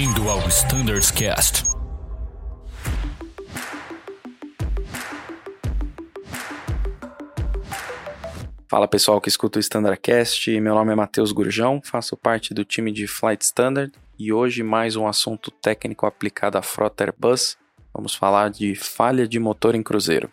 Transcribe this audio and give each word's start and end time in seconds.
Bem-vindo 0.00 0.30
ao 0.30 0.38
Standards 0.48 1.10
Cast. 1.10 1.62
Fala 8.66 8.88
pessoal 8.88 9.20
que 9.20 9.28
escuta 9.28 9.58
o 9.58 9.60
Standardcast, 9.60 10.58
meu 10.58 10.74
nome 10.74 10.92
é 10.92 10.94
Matheus 10.94 11.32
Gurjão, 11.32 11.82
faço 11.84 12.16
parte 12.16 12.54
do 12.54 12.64
time 12.64 12.90
de 12.90 13.06
Flight 13.06 13.44
Standard 13.44 13.92
e 14.18 14.32
hoje 14.32 14.62
mais 14.62 14.96
um 14.96 15.06
assunto 15.06 15.50
técnico 15.50 16.06
aplicado 16.06 16.56
à 16.56 16.62
frota 16.62 17.04
Airbus. 17.04 17.58
Vamos 17.92 18.14
falar 18.14 18.48
de 18.48 18.74
falha 18.74 19.28
de 19.28 19.38
motor 19.38 19.74
em 19.74 19.82
cruzeiro. 19.82 20.30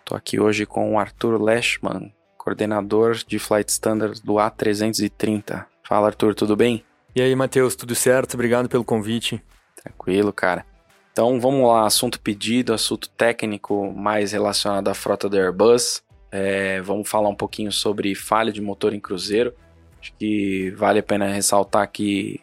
Estou 0.00 0.18
aqui 0.18 0.40
hoje 0.40 0.66
com 0.66 0.94
o 0.94 0.98
Arthur 0.98 1.40
Leschman, 1.40 2.12
coordenador 2.46 3.16
de 3.26 3.40
Flight 3.40 3.72
Standard 3.72 4.22
do 4.22 4.34
A330. 4.34 5.66
Fala 5.82 6.06
Arthur, 6.06 6.32
tudo 6.32 6.54
bem? 6.54 6.84
E 7.12 7.20
aí, 7.20 7.34
Matheus, 7.34 7.74
tudo 7.74 7.92
certo? 7.96 8.34
Obrigado 8.34 8.68
pelo 8.68 8.84
convite. 8.84 9.42
Tranquilo, 9.82 10.32
cara. 10.32 10.64
Então 11.10 11.40
vamos 11.40 11.66
lá, 11.66 11.84
assunto 11.84 12.20
pedido, 12.20 12.72
assunto 12.72 13.08
técnico 13.08 13.92
mais 13.92 14.30
relacionado 14.30 14.86
à 14.86 14.94
frota 14.94 15.28
do 15.28 15.36
Airbus. 15.36 16.04
É, 16.30 16.80
vamos 16.82 17.08
falar 17.08 17.28
um 17.28 17.34
pouquinho 17.34 17.72
sobre 17.72 18.14
falha 18.14 18.52
de 18.52 18.60
motor 18.60 18.94
em 18.94 19.00
cruzeiro. 19.00 19.52
Acho 20.00 20.12
que 20.16 20.70
vale 20.76 21.00
a 21.00 21.02
pena 21.02 21.26
ressaltar 21.26 21.90
que 21.90 22.40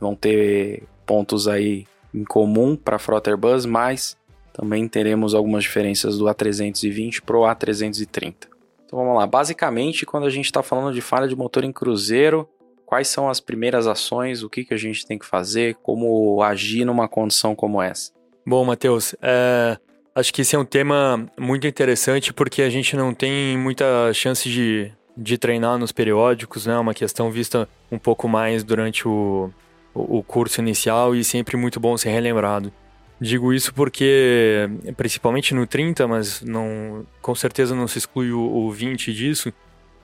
vão 0.00 0.16
ter 0.16 0.82
pontos 1.06 1.46
aí 1.46 1.86
em 2.12 2.24
comum 2.24 2.74
para 2.74 2.96
a 2.96 2.98
frota 2.98 3.30
Airbus, 3.30 3.66
mas 3.66 4.16
também 4.52 4.88
teremos 4.88 5.32
algumas 5.32 5.62
diferenças 5.62 6.18
do 6.18 6.24
A320 6.24 7.20
para 7.20 7.36
o 7.36 7.42
A330. 7.42 8.53
Então 8.84 8.98
vamos 8.98 9.16
lá, 9.16 9.26
basicamente 9.26 10.06
quando 10.06 10.26
a 10.26 10.30
gente 10.30 10.46
está 10.46 10.62
falando 10.62 10.94
de 10.94 11.00
falha 11.00 11.26
de 11.26 11.34
motor 11.34 11.64
em 11.64 11.72
cruzeiro, 11.72 12.48
quais 12.84 13.08
são 13.08 13.28
as 13.28 13.40
primeiras 13.40 13.86
ações, 13.86 14.42
o 14.42 14.50
que, 14.50 14.64
que 14.64 14.74
a 14.74 14.76
gente 14.76 15.06
tem 15.06 15.18
que 15.18 15.26
fazer, 15.26 15.76
como 15.82 16.42
agir 16.42 16.84
numa 16.84 17.08
condição 17.08 17.54
como 17.54 17.82
essa? 17.82 18.12
Bom, 18.46 18.64
Matheus, 18.64 19.14
é, 19.22 19.78
acho 20.14 20.32
que 20.32 20.42
esse 20.42 20.54
é 20.54 20.58
um 20.58 20.64
tema 20.64 21.26
muito 21.38 21.66
interessante 21.66 22.32
porque 22.32 22.62
a 22.62 22.70
gente 22.70 22.94
não 22.96 23.14
tem 23.14 23.56
muita 23.56 24.12
chance 24.12 24.48
de, 24.48 24.92
de 25.16 25.38
treinar 25.38 25.78
nos 25.78 25.92
periódicos, 25.92 26.66
né? 26.66 26.74
É 26.74 26.78
uma 26.78 26.94
questão 26.94 27.30
vista 27.30 27.68
um 27.90 27.98
pouco 27.98 28.28
mais 28.28 28.62
durante 28.62 29.08
o, 29.08 29.50
o 29.94 30.22
curso 30.22 30.60
inicial 30.60 31.14
e 31.14 31.24
sempre 31.24 31.56
muito 31.56 31.80
bom 31.80 31.96
ser 31.96 32.10
relembrado. 32.10 32.72
Digo 33.20 33.52
isso 33.52 33.72
porque, 33.72 34.68
principalmente 34.96 35.54
no 35.54 35.66
30, 35.66 36.06
mas 36.08 36.42
não, 36.42 37.06
com 37.22 37.34
certeza 37.34 37.74
não 37.74 37.86
se 37.86 37.98
exclui 37.98 38.32
o, 38.32 38.40
o 38.40 38.70
20 38.70 39.12
disso, 39.12 39.52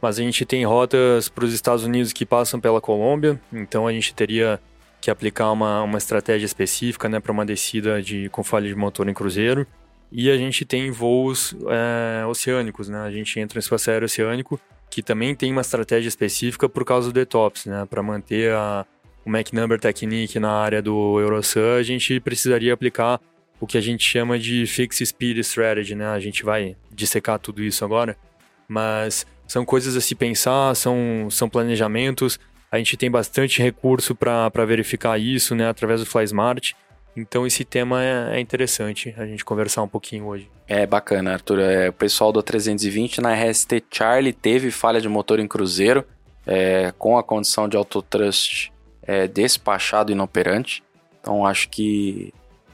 mas 0.01 0.19
a 0.19 0.23
gente 0.23 0.45
tem 0.45 0.65
rotas 0.65 1.29
para 1.29 1.45
os 1.45 1.53
Estados 1.53 1.85
Unidos 1.85 2.13
que 2.13 2.25
passam 2.25 2.61
pela 2.61 2.81
Colômbia, 2.81 3.39
então 3.53 3.87
a 3.87 3.93
gente 3.93 4.15
teria 4.15 4.61
que 5.01 5.11
aplicar 5.11 5.51
uma, 5.51 5.83
uma 5.83 5.99
estratégia 5.99 6.47
específica 6.47 7.09
né, 7.09 7.19
para 7.21 7.33
uma 7.33 7.45
descida 7.45 8.03
de, 8.03 8.29
com 8.29 8.45
falha 8.45 8.69
de 8.69 8.75
motor 8.75 9.09
em 9.09 9.15
cruzeiro. 9.15 9.67
E 10.13 10.31
a 10.31 10.37
gente 10.37 10.65
tem 10.65 10.91
voos 10.91 11.55
é, 11.69 12.27
oceânicos, 12.27 12.89
né? 12.89 12.99
A 12.99 13.11
gente 13.11 13.39
entra 13.39 13.57
no 13.57 13.61
espaço 13.61 13.91
aéreo 13.91 14.07
oceânico, 14.07 14.61
que 14.91 15.03
também 15.03 15.37
tem 15.37 15.53
uma 15.53 15.61
estratégia 15.61 16.09
específica 16.09 16.69
por 16.69 16.85
causa 16.85 17.13
do 17.13 17.21
ETOPS, 17.21 17.67
né? 17.67 17.87
Para 17.89 18.03
manter 18.03 18.53
a, 18.53 18.85
o 19.25 19.31
Mac 19.31 19.53
Number 19.53 19.79
Technique 19.79 20.39
na 20.39 20.53
área 20.53 20.81
do 20.81 21.21
Eurosun, 21.21 21.77
a 21.79 21.83
gente 21.83 22.19
precisaria 22.21 22.73
aplicar 22.73 23.21
o 23.61 23.67
que 23.67 23.77
a 23.77 23.81
gente 23.81 24.03
chama 24.03 24.39
de 24.39 24.67
Fixed 24.67 25.07
Speed 25.07 25.39
Strategy, 25.39 25.95
né? 25.95 26.07
A 26.07 26.19
gente 26.19 26.43
vai 26.43 26.77
dissecar 26.91 27.39
tudo 27.39 27.63
isso 27.63 27.85
agora, 27.85 28.17
mas 28.67 29.27
são 29.47 29.65
coisas 29.65 29.97
a 29.97 30.01
se 30.01 30.15
pensar, 30.15 30.75
são, 30.75 31.29
são 31.31 31.49
planejamentos. 31.49 32.39
A 32.73 32.79
gente 32.79 32.97
tem 32.97 33.11
bastante 33.11 33.61
recurso 33.61 34.15
para 34.15 34.65
verificar 34.65 35.19
isso, 35.19 35.55
né? 35.55 35.69
Através 35.69 36.01
do 36.01 36.07
FlySmart. 36.07 36.73
Então 37.17 37.47
esse 37.47 37.65
tema 37.65 38.03
é, 38.03 38.37
é, 38.37 38.41
interessante 38.41 39.15
a 39.19 39.27
gente 39.27 39.45
conversar 39.45 39.83
um 39.83 39.89
pouquinho 39.89 40.27
hoje. 40.27 40.49
É 40.67 40.87
bacana, 40.87 41.33
Arthur. 41.33 41.59
É, 41.59 41.89
o 41.89 41.93
pessoal 41.93 42.33
do 42.33 42.43
320 42.43 43.21
na 43.21 43.35
RST 43.35 43.85
Charlie 43.91 44.33
teve 44.33 44.71
falha 44.71 45.01
de 45.01 45.09
motor 45.09 45.41
em 45.41 45.49
cruzeiro 45.49 46.05
é, 46.47 46.93
com 46.97 47.19
a 47.19 47.23
condição 47.23 47.69
de 47.69 47.77
autotrust 47.77 48.71
é, 49.03 49.27
despachado 49.27 50.13
inoperante. 50.13 50.83
Então 51.21 51.47
acho 51.47 51.69
que 51.69 52.33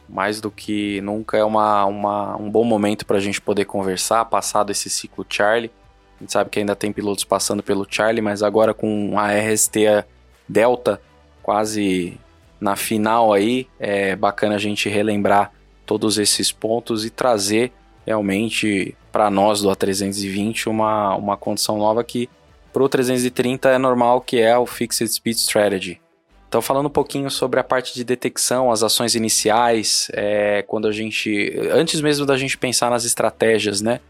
mais 0.08 0.40
do 0.40 0.50
que 0.50 1.00
nunca 1.00 1.36
é 1.36 1.44
uma, 1.44 1.84
uma 1.84 2.36
um 2.36 2.48
bom 2.48 2.64
momento 2.64 3.04
para 3.04 3.16
a 3.16 3.20
gente 3.20 3.40
poder 3.40 3.64
conversar, 3.64 4.24
passado 4.26 4.70
esse 4.70 4.88
ciclo 4.88 5.26
Charlie. 5.28 5.70
A 6.16 6.22
gente 6.22 6.32
sabe 6.32 6.50
que 6.50 6.58
ainda 6.58 6.76
tem 6.76 6.92
pilotos 6.92 7.24
passando 7.24 7.62
pelo 7.62 7.86
Charlie, 7.88 8.22
mas 8.22 8.42
agora 8.42 8.72
com 8.72 9.18
a 9.18 9.32
RST 9.32 10.04
Delta 10.48 11.00
quase 11.42 12.18
na 12.60 12.74
final 12.74 13.32
aí, 13.32 13.68
é 13.78 14.16
bacana 14.16 14.54
a 14.54 14.58
gente 14.58 14.88
relembrar 14.88 15.52
todos 15.84 16.18
esses 16.18 16.50
pontos 16.50 17.04
e 17.04 17.10
trazer 17.10 17.72
realmente 18.04 18.96
para 19.12 19.30
nós 19.30 19.60
do 19.60 19.68
A320 19.68 20.66
uma, 20.66 21.14
uma 21.14 21.36
condição 21.36 21.76
nova 21.78 22.02
que 22.02 22.28
para 22.72 22.82
o 22.82 22.88
330 22.88 23.68
é 23.68 23.78
normal 23.78 24.20
que 24.20 24.40
é 24.40 24.56
o 24.56 24.66
Fixed 24.66 25.12
Speed 25.12 25.36
Strategy. 25.36 26.00
Então, 26.48 26.62
falando 26.62 26.86
um 26.86 26.90
pouquinho 26.90 27.30
sobre 27.30 27.58
a 27.58 27.64
parte 27.64 27.92
de 27.94 28.04
detecção, 28.04 28.70
as 28.70 28.82
ações 28.82 29.14
iniciais, 29.14 30.08
é, 30.12 30.62
quando 30.62 30.86
a 30.86 30.92
gente. 30.92 31.58
Antes 31.72 32.00
mesmo 32.00 32.24
da 32.24 32.36
gente 32.36 32.56
pensar 32.56 32.90
nas 32.90 33.04
estratégias, 33.04 33.80
né? 33.80 34.00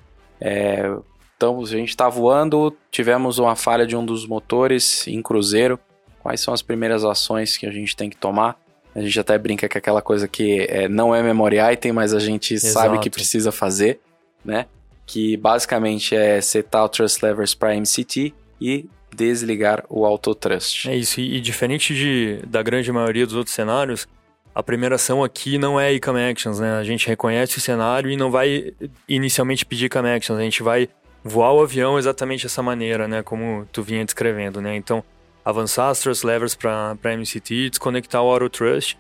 É, 0.40 0.94
então, 1.36 1.60
a 1.60 1.66
gente 1.66 1.90
está 1.90 2.08
voando, 2.08 2.74
tivemos 2.90 3.38
uma 3.38 3.56
falha 3.56 3.86
de 3.86 3.96
um 3.96 4.04
dos 4.04 4.26
motores 4.26 5.06
em 5.06 5.22
cruzeiro. 5.22 5.78
Quais 6.22 6.40
são 6.40 6.52
as 6.52 6.62
primeiras 6.62 7.04
ações 7.04 7.56
que 7.56 7.66
a 7.66 7.70
gente 7.70 7.96
tem 7.96 8.10
que 8.10 8.16
tomar? 8.16 8.58
A 8.94 9.00
gente 9.00 9.20
até 9.20 9.36
brinca 9.36 9.68
que 9.68 9.76
aquela 9.76 10.00
coisa 10.00 10.26
que 10.26 10.66
é, 10.70 10.88
não 10.88 11.14
é 11.14 11.22
memory 11.22 11.58
item, 11.72 11.92
mas 11.92 12.14
a 12.14 12.18
gente 12.18 12.54
Exato. 12.54 12.72
sabe 12.72 12.98
que 12.98 13.10
precisa 13.10 13.52
fazer, 13.52 14.00
né? 14.44 14.66
Que 15.04 15.36
basicamente 15.36 16.16
é 16.16 16.40
setar 16.40 16.84
o 16.84 16.88
Trust 16.88 17.24
Levers 17.24 17.54
para 17.54 17.76
MCT 17.76 18.32
e 18.60 18.88
desligar 19.16 19.84
o 19.88 20.04
autotrust. 20.04 20.88
É 20.88 20.94
isso, 20.94 21.20
e, 21.20 21.36
e 21.36 21.40
diferente 21.40 21.94
de, 21.94 22.40
da 22.46 22.62
grande 22.62 22.92
maioria 22.92 23.26
dos 23.26 23.34
outros 23.34 23.54
cenários, 23.54 24.06
a 24.54 24.62
primeira 24.62 24.94
ação 24.94 25.24
aqui 25.24 25.58
não 25.58 25.78
é 25.80 25.92
ICAM 25.92 26.30
Actions, 26.30 26.60
né? 26.60 26.78
A 26.78 26.84
gente 26.84 27.06
reconhece 27.06 27.58
o 27.58 27.60
cenário 27.60 28.10
e 28.10 28.16
não 28.16 28.30
vai 28.30 28.72
inicialmente 29.08 29.64
pedir 29.64 29.86
ICAM 29.86 30.14
Actions, 30.14 30.38
a 30.38 30.42
gente 30.42 30.62
vai 30.62 30.88
voar 31.24 31.52
o 31.52 31.62
avião 31.62 31.98
exatamente 31.98 32.44
dessa 32.44 32.62
maneira, 32.62 33.08
né? 33.08 33.22
Como 33.22 33.66
tu 33.72 33.82
vinha 33.82 34.04
descrevendo, 34.04 34.60
né? 34.60 34.76
Então, 34.76 35.02
avançar 35.44 35.90
as 35.90 36.00
Trust 36.00 36.24
Levers 36.24 36.54
para 36.54 36.96
MCT, 37.04 37.70
desconectar 37.70 38.22
o 38.22 38.30
autotrust, 38.30 38.96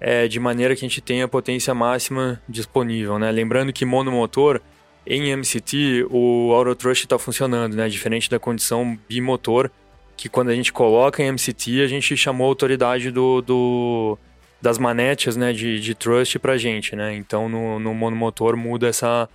é, 0.00 0.28
de 0.28 0.38
maneira 0.38 0.74
que 0.74 0.84
a 0.84 0.88
gente 0.88 1.00
tenha 1.00 1.24
a 1.24 1.28
potência 1.28 1.74
máxima 1.74 2.40
disponível, 2.48 3.18
né? 3.18 3.30
Lembrando 3.30 3.72
que 3.72 3.84
monomotor 3.84 4.60
em 5.06 5.30
MCT, 5.36 6.06
o 6.10 6.52
Autotrust 6.52 7.04
está 7.04 7.18
funcionando, 7.18 7.74
né? 7.74 7.88
Diferente 7.88 8.28
da 8.28 8.38
condição 8.38 8.98
bimotor, 9.08 9.70
que 10.16 10.28
quando 10.28 10.48
a 10.48 10.54
gente 10.54 10.72
coloca 10.72 11.22
em 11.22 11.26
MCT, 11.26 11.82
a 11.82 11.86
gente 11.86 12.16
chamou 12.16 12.46
a 12.46 12.50
autoridade 12.50 13.10
do, 13.10 13.40
do 13.40 14.18
das 14.60 14.78
manetes 14.78 15.36
né, 15.36 15.52
de, 15.52 15.78
de 15.78 15.94
trust 15.94 16.38
para 16.38 16.56
gente, 16.56 16.96
né? 16.96 17.14
Então, 17.14 17.48
no, 17.48 17.78
no 17.78 17.94
monomotor 17.94 18.56
muda 18.56 18.88
essa, 18.88 19.28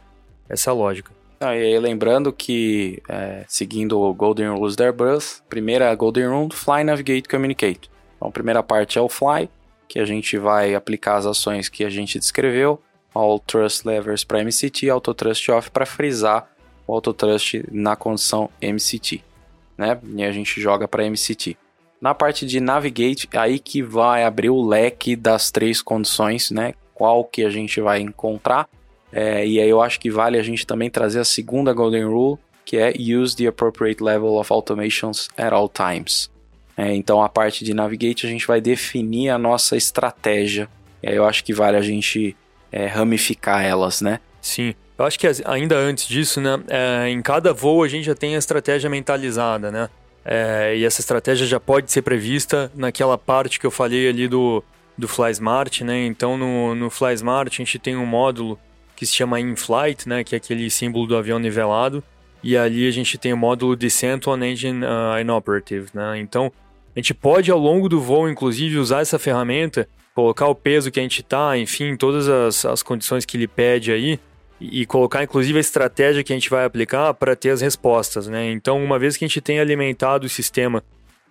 essa 0.50 0.74
lógica. 0.74 1.12
Ah, 1.40 1.56
e 1.56 1.64
aí, 1.64 1.80
lembrando 1.80 2.32
que, 2.32 3.02
é, 3.08 3.46
seguindo 3.48 4.00
o 4.00 4.14
Golden 4.14 4.50
Rules 4.50 4.76
da 4.76 4.86
Airbus, 4.86 5.42
primeira 5.50 5.94
Golden 5.96 6.28
Rule, 6.28 6.54
Fly, 6.54 6.84
Navigate, 6.84 7.28
Communicate. 7.28 7.90
Então, 8.16 8.28
a 8.28 8.32
primeira 8.32 8.62
parte 8.62 9.00
é 9.00 9.02
o 9.02 9.10
Fly, 9.10 9.50
que 9.88 10.00
a 10.00 10.06
gente 10.06 10.38
vai 10.38 10.76
aplicar 10.76 11.16
as 11.16 11.26
ações 11.26 11.68
que 11.68 11.84
a 11.84 11.90
gente 11.90 12.20
descreveu. 12.20 12.82
All 13.14 13.40
Trust 13.40 13.88
Levers 13.88 14.24
para 14.24 14.42
MCT, 14.42 14.90
Auto 14.90 15.14
Trust 15.14 15.52
Off 15.52 15.72
para 15.72 15.86
frisar 15.86 16.50
o 16.88 16.94
Auto 16.94 17.14
Trust 17.14 17.64
na 17.72 17.96
condição 17.96 18.50
MCT, 18.62 19.24
né? 19.78 20.00
E 20.16 20.24
a 20.24 20.32
gente 20.32 20.60
joga 20.60 20.88
para 20.88 21.06
MCT. 21.06 21.58
Na 22.02 22.16
parte 22.16 22.46
de 22.46 22.60
Navigate, 22.60 23.30
aí 23.34 23.60
que 23.60 23.84
vai 23.84 24.24
abrir 24.24 24.50
o 24.50 24.66
leque 24.66 25.16
das 25.16 25.52
três 25.52 25.82
condições, 25.82 26.50
né? 26.50 26.74
Qual 26.94 27.24
que 27.24 27.44
a 27.44 27.50
gente 27.50 27.80
vai 27.80 28.00
encontrar. 28.00 28.68
É, 29.12 29.46
e 29.46 29.60
aí 29.60 29.70
eu 29.70 29.82
acho 29.82 30.00
que 30.00 30.10
vale 30.10 30.38
a 30.38 30.44
gente 30.44 30.66
também 30.66 30.90
trazer 30.90 31.20
a 31.20 31.26
segunda 31.26 31.74
Golden 31.74 32.06
Rule, 32.06 32.40
que 32.66 32.78
é 32.78 32.94
Use 32.98 33.36
the 33.36 33.46
appropriate 33.46 34.02
level 34.02 34.40
of 34.40 34.52
automations 34.52 35.30
at 35.38 35.52
all 35.54 35.70
times. 35.70 36.32
É, 36.78 36.94
então 36.96 37.22
a 37.22 37.30
parte 37.30 37.64
de 37.64 37.74
Navigate 37.74 38.26
a 38.26 38.30
gente 38.30 38.48
vai 38.48 38.62
definir 38.62 39.30
a 39.30 39.38
nossa 39.38 39.76
estratégia. 39.76 40.70
E 41.04 41.10
aí 41.10 41.16
eu 41.16 41.26
acho 41.26 41.44
que 41.44 41.54
vale 41.54 41.78
a 41.78 41.82
gente 41.82 42.36
é, 42.72 42.88
ramificar 42.88 43.64
elas, 43.64 44.02
né? 44.02 44.20
Sim. 44.42 44.74
Eu 44.98 45.06
acho 45.06 45.18
que 45.18 45.28
ainda 45.46 45.76
antes 45.76 46.08
disso, 46.08 46.40
né, 46.40 46.60
é, 46.68 47.10
em 47.10 47.22
cada 47.22 47.54
voo 47.54 47.84
a 47.84 47.88
gente 47.88 48.06
já 48.06 48.16
tem 48.16 48.36
a 48.36 48.38
estratégia 48.38 48.90
mentalizada, 48.90 49.72
né? 49.72 49.90
É, 50.24 50.76
e 50.78 50.86
essa 50.86 51.02
estratégia 51.02 51.48
já 51.48 51.60
pode 51.60 51.92
ser 51.92 52.04
prevista 52.04 52.72
naquela 52.76 53.18
parte 53.18 53.60
que 53.60 53.66
eu 53.66 53.72
falei 53.72 54.08
ali 54.08 54.28
do, 54.28 54.64
do 54.96 55.08
FlySmart, 55.08 55.82
né? 55.82 56.06
Então 56.06 56.38
no, 56.38 56.76
no 56.76 56.90
FlySmart 56.90 57.52
a 57.52 57.58
gente 57.58 57.80
tem 57.80 57.96
um 57.96 58.06
módulo 58.06 58.60
que 58.96 59.06
se 59.06 59.14
chama 59.14 59.40
In-Flight, 59.40 60.08
né? 60.08 60.24
Que 60.24 60.36
é 60.36 60.38
aquele 60.38 60.70
símbolo 60.70 61.08
do 61.08 61.18
avião 61.18 61.40
nivelado. 61.40 62.04
e 62.44 62.56
ali 62.56 62.88
a 62.88 62.92
gente 62.92 63.18
tem 63.18 63.34
o 63.34 63.38
módulo 63.38 63.76
Descent 63.76 64.28
on 64.28 64.44
Engine 64.44 64.86
uh, 64.86 65.20
Inoperative, 65.20 65.88
né? 65.94 66.20
Então, 66.20 66.52
a 66.96 67.00
gente 67.00 67.14
pode 67.14 67.50
ao 67.50 67.58
longo 67.58 67.88
do 67.88 68.00
voo, 68.02 68.30
inclusive, 68.30 68.78
usar 68.78 69.02
essa 69.02 69.18
ferramenta, 69.18 69.88
colocar 70.14 70.48
o 70.48 70.56
peso 70.56 70.92
que 70.92 71.00
a 71.00 71.04
gente 71.04 71.22
está, 71.22 71.58
enfim, 71.58 71.96
todas 71.96 72.28
as, 72.28 72.66
as 72.66 72.84
condições 72.84 73.26
que 73.26 73.38
ele 73.38 73.48
pede 73.48 73.92
aí, 73.92 74.20
e, 74.62 74.86
colocar 74.86 75.24
inclusive 75.24 75.58
a 75.58 75.62
estratégia 75.62 76.24
que 76.24 76.32
a 76.32 76.36
gente 76.36 76.50
vai 76.50 76.64
aplicar 76.66 77.14
para 77.16 77.36
ter 77.36 77.50
as 77.50 77.62
respostas, 77.62 78.28
né? 78.28 78.52
Então, 78.52 78.84
uma 78.84 79.00
vez 79.00 79.18
que 79.18 79.26
a 79.26 79.28
gente 79.28 79.42
tem 79.42 79.60
alimentado 79.60 80.28
o 80.28 80.30
sistema 80.30 80.84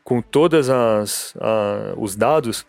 com 0.02 0.20
todas 0.20 0.68
as 0.68 1.34
uh, 1.36 1.94
os 1.96 2.16
dados, 2.16 2.66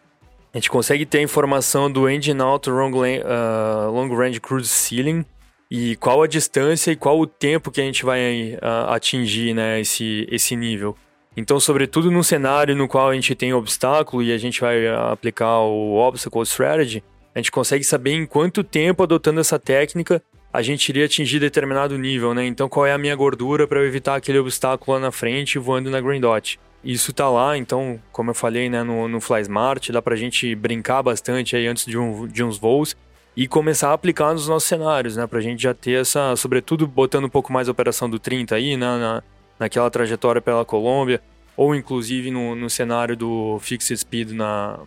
a 0.53 0.57
gente 0.57 0.69
consegue 0.69 1.05
ter 1.05 1.19
a 1.19 1.21
informação 1.23 1.89
do 1.91 2.07
engine 2.07 2.41
out 2.41 2.69
long, 2.69 2.91
uh, 2.91 3.91
long 3.91 4.13
range 4.15 4.39
cruise 4.39 4.69
ceiling 4.69 5.25
e 5.69 5.95
qual 5.95 6.21
a 6.21 6.27
distância 6.27 6.91
e 6.91 6.95
qual 6.95 7.19
o 7.19 7.25
tempo 7.25 7.71
que 7.71 7.81
a 7.81 7.83
gente 7.83 8.05
vai 8.05 8.59
uh, 8.61 8.91
atingir, 8.91 9.55
né, 9.55 9.79
esse 9.79 10.27
esse 10.29 10.55
nível. 10.55 10.95
Então, 11.35 11.59
sobretudo 11.59 12.11
num 12.11 12.23
cenário 12.23 12.75
no 12.75 12.87
qual 12.87 13.09
a 13.09 13.13
gente 13.15 13.33
tem 13.35 13.53
obstáculo 13.53 14.21
e 14.21 14.33
a 14.33 14.37
gente 14.37 14.59
vai 14.59 14.87
aplicar 14.87 15.59
o 15.59 15.95
obstacle 15.95 16.43
strategy, 16.43 17.03
a 17.33 17.39
gente 17.39 17.51
consegue 17.51 17.83
saber 17.83 18.11
em 18.11 18.25
quanto 18.25 18.63
tempo 18.63 19.03
adotando 19.03 19.39
essa 19.39 19.57
técnica 19.57 20.21
a 20.53 20.61
gente 20.61 20.89
iria 20.89 21.05
atingir 21.05 21.39
determinado 21.39 21.97
nível, 21.97 22.33
né? 22.33 22.45
Então, 22.45 22.67
qual 22.67 22.85
é 22.85 22.91
a 22.91 22.97
minha 22.97 23.15
gordura 23.15 23.65
para 23.65 23.79
eu 23.79 23.85
evitar 23.85 24.15
aquele 24.15 24.37
obstáculo 24.37 24.97
lá 24.97 24.99
na 24.99 25.11
frente 25.11 25.57
voando 25.57 25.89
na 25.89 26.01
Green 26.01 26.19
Dot? 26.19 26.59
Isso 26.83 27.13
tá 27.13 27.29
lá, 27.29 27.57
então, 27.57 27.99
como 28.11 28.31
eu 28.31 28.35
falei, 28.35 28.69
né, 28.69 28.83
no, 28.83 29.07
no 29.07 29.21
FlySmart, 29.21 29.91
dá 29.91 30.01
pra 30.01 30.15
gente 30.15 30.53
brincar 30.55 31.03
bastante 31.03 31.55
aí 31.55 31.67
antes 31.67 31.85
de, 31.85 31.97
um, 31.97 32.27
de 32.27 32.43
uns 32.43 32.57
voos 32.57 32.97
e 33.37 33.47
começar 33.47 33.91
a 33.91 33.93
aplicar 33.93 34.33
nos 34.33 34.47
nossos 34.47 34.67
cenários, 34.67 35.15
né, 35.15 35.25
pra 35.27 35.39
gente 35.39 35.61
já 35.61 35.73
ter 35.73 36.01
essa, 36.01 36.35
sobretudo 36.35 36.87
botando 36.87 37.25
um 37.25 37.29
pouco 37.29 37.53
mais 37.53 37.69
a 37.69 37.71
operação 37.71 38.09
do 38.09 38.19
30 38.19 38.55
aí, 38.55 38.75
né, 38.75 38.97
na, 38.97 39.23
naquela 39.61 39.91
trajetória 39.91 40.41
pela 40.41 40.65
Colômbia, 40.65 41.21
ou 41.55 41.75
inclusive 41.75 42.31
no, 42.31 42.55
no 42.55 42.67
cenário 42.67 43.15
do 43.15 43.59
Fixed 43.59 43.95
Speed 43.95 44.31
na, 44.31 44.79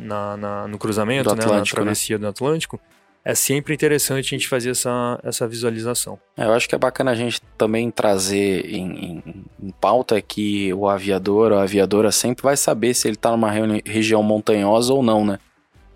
na, 0.00 0.36
na 0.36 0.68
no 0.68 0.78
cruzamento, 0.78 1.32
né, 1.36 1.46
na 1.46 1.58
né? 1.58 1.62
travessia 1.62 2.18
né? 2.18 2.22
do 2.22 2.28
Atlântico, 2.28 2.80
é 3.24 3.36
sempre 3.36 3.72
interessante 3.72 4.26
a 4.26 4.36
gente 4.36 4.48
fazer 4.48 4.70
essa, 4.70 5.20
essa 5.22 5.46
visualização. 5.46 6.18
É, 6.36 6.44
eu 6.44 6.52
acho 6.52 6.68
que 6.68 6.74
é 6.74 6.78
bacana 6.78 7.12
a 7.12 7.14
gente 7.14 7.40
também 7.56 7.88
trazer 7.88 8.66
em, 8.66 9.22
em, 9.24 9.44
em 9.62 9.70
pauta 9.80 10.20
que 10.20 10.72
o 10.74 10.88
aviador 10.88 11.52
ou 11.52 11.58
a 11.58 11.62
aviadora 11.62 12.10
sempre 12.10 12.42
vai 12.42 12.56
saber 12.56 12.94
se 12.94 13.06
ele 13.06 13.14
está 13.14 13.30
numa 13.30 13.50
região 13.84 14.24
montanhosa 14.24 14.92
ou 14.92 15.04
não, 15.04 15.24
né? 15.24 15.38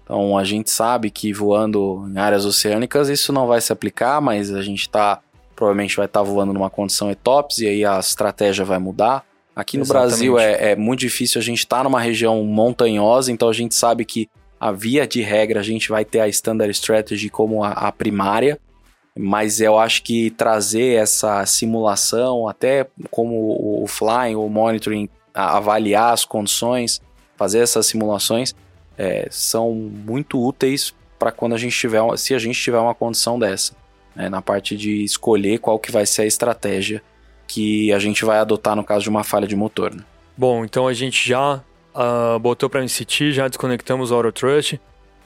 Então 0.04 0.38
a 0.38 0.44
gente 0.44 0.70
sabe 0.70 1.10
que 1.10 1.32
voando 1.32 2.06
em 2.08 2.18
áreas 2.18 2.44
oceânicas 2.44 3.08
isso 3.08 3.32
não 3.32 3.48
vai 3.48 3.60
se 3.60 3.72
aplicar, 3.72 4.20
mas 4.20 4.54
a 4.54 4.62
gente 4.62 4.82
está 4.82 5.20
provavelmente 5.64 5.96
vai 5.96 6.06
estar 6.06 6.20
tá 6.20 6.24
voando 6.24 6.52
numa 6.52 6.68
condição 6.68 7.10
ETOPS 7.10 7.58
e 7.58 7.68
aí 7.68 7.84
a 7.84 7.98
estratégia 7.98 8.64
vai 8.64 8.78
mudar. 8.78 9.24
Aqui 9.56 9.76
no 9.76 9.84
Exatamente. 9.84 10.08
Brasil 10.08 10.38
é, 10.38 10.72
é, 10.72 10.76
muito 10.76 11.00
difícil 11.00 11.40
a 11.40 11.44
gente 11.44 11.60
estar 11.60 11.78
tá 11.78 11.84
numa 11.84 12.00
região 12.00 12.42
montanhosa, 12.44 13.32
então 13.32 13.48
a 13.48 13.52
gente 13.52 13.74
sabe 13.74 14.04
que 14.04 14.28
a 14.60 14.72
via 14.72 15.06
de 15.06 15.22
regra 15.22 15.60
a 15.60 15.62
gente 15.62 15.88
vai 15.88 16.04
ter 16.04 16.20
a 16.20 16.28
Standard 16.28 16.70
Strategy 16.72 17.30
como 17.30 17.62
a, 17.62 17.70
a 17.70 17.92
primária, 17.92 18.58
mas 19.16 19.60
eu 19.60 19.78
acho 19.78 20.02
que 20.02 20.30
trazer 20.32 21.00
essa 21.00 21.46
simulação, 21.46 22.48
até 22.48 22.86
como 23.10 23.82
o 23.82 23.86
flying, 23.86 24.34
o 24.34 24.48
monitoring, 24.48 25.08
avaliar 25.32 26.12
as 26.12 26.24
condições, 26.24 27.00
fazer 27.36 27.60
essas 27.60 27.86
simulações, 27.86 28.54
é, 28.98 29.28
são 29.30 29.72
muito 29.72 30.44
úteis 30.44 30.92
para 31.18 31.30
quando 31.30 31.54
a 31.54 31.58
gente 31.58 31.76
tiver, 31.76 32.02
se 32.16 32.34
a 32.34 32.38
gente 32.38 32.60
tiver 32.60 32.78
uma 32.78 32.94
condição 32.94 33.38
dessa, 33.38 33.72
né, 34.14 34.28
na 34.28 34.40
parte 34.40 34.76
de 34.76 35.02
escolher 35.04 35.58
qual 35.58 35.78
que 35.78 35.90
vai 35.90 36.06
ser 36.06 36.22
a 36.22 36.26
estratégia 36.26 37.02
que 37.46 37.92
a 37.92 37.98
gente 37.98 38.24
vai 38.24 38.38
adotar 38.38 38.74
no 38.74 38.84
caso 38.84 39.02
de 39.02 39.10
uma 39.10 39.24
falha 39.24 39.46
de 39.46 39.56
motor. 39.56 39.94
Né? 39.94 40.02
Bom, 40.36 40.64
então 40.64 40.88
a 40.88 40.92
gente 40.92 41.28
já 41.28 41.62
uh, 41.94 42.38
botou 42.38 42.68
para 42.68 42.82
MCT, 42.82 43.32
já 43.32 43.48
desconectamos 43.48 44.10
o 44.10 44.14
AutoTrust, 44.14 44.78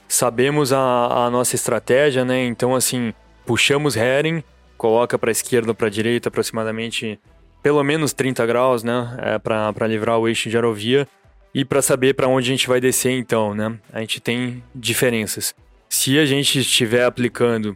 sabemos 0.07 0.71
a, 0.73 1.25
a, 1.25 1.29
nossa 1.29 1.55
estratégia, 1.55 2.25
né? 2.25 2.45
Então, 2.45 2.75
assim, 2.75 3.13
puxamos 3.45 3.95
heading, 3.95 4.43
coloca 4.77 5.17
para 5.17 5.31
esquerda 5.31 5.73
para 5.73 5.89
direita 5.89 6.29
aproximadamente 6.29 7.19
pelo 7.61 7.83
menos 7.83 8.13
30 8.13 8.45
graus, 8.45 8.83
né? 8.83 9.17
É, 9.19 9.39
para 9.39 9.87
livrar 9.87 10.17
o 10.17 10.27
eixo 10.27 10.49
de 10.49 10.55
aerovia. 10.55 11.07
E 11.53 11.65
para 11.65 11.81
saber 11.81 12.13
para 12.13 12.27
onde 12.27 12.47
a 12.49 12.51
gente 12.51 12.67
vai 12.67 12.79
descer, 12.79 13.11
então, 13.11 13.55
né? 13.55 13.77
A 13.91 13.99
gente 13.99 14.19
tem 14.19 14.63
diferenças. 14.73 15.55
Se 15.89 16.19
a 16.19 16.25
gente 16.25 16.59
estiver 16.59 17.05
aplicando 17.05 17.75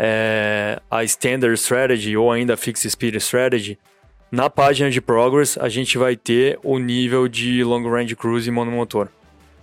é, 0.00 0.80
a 0.88 1.02
Standard 1.02 1.54
Strategy 1.54 2.16
ou 2.16 2.30
ainda 2.30 2.54
a 2.54 2.56
Fixed 2.56 2.88
Speed 2.88 3.16
Strategy, 3.16 3.76
na 4.30 4.48
página 4.48 4.90
de 4.90 5.00
Progress, 5.00 5.58
a 5.58 5.68
gente 5.68 5.98
vai 5.98 6.14
ter 6.14 6.56
o 6.62 6.78
nível 6.78 7.26
de 7.26 7.64
Long 7.64 7.82
Range 7.82 8.14
Cruise 8.14 8.48
monomotor. 8.48 9.08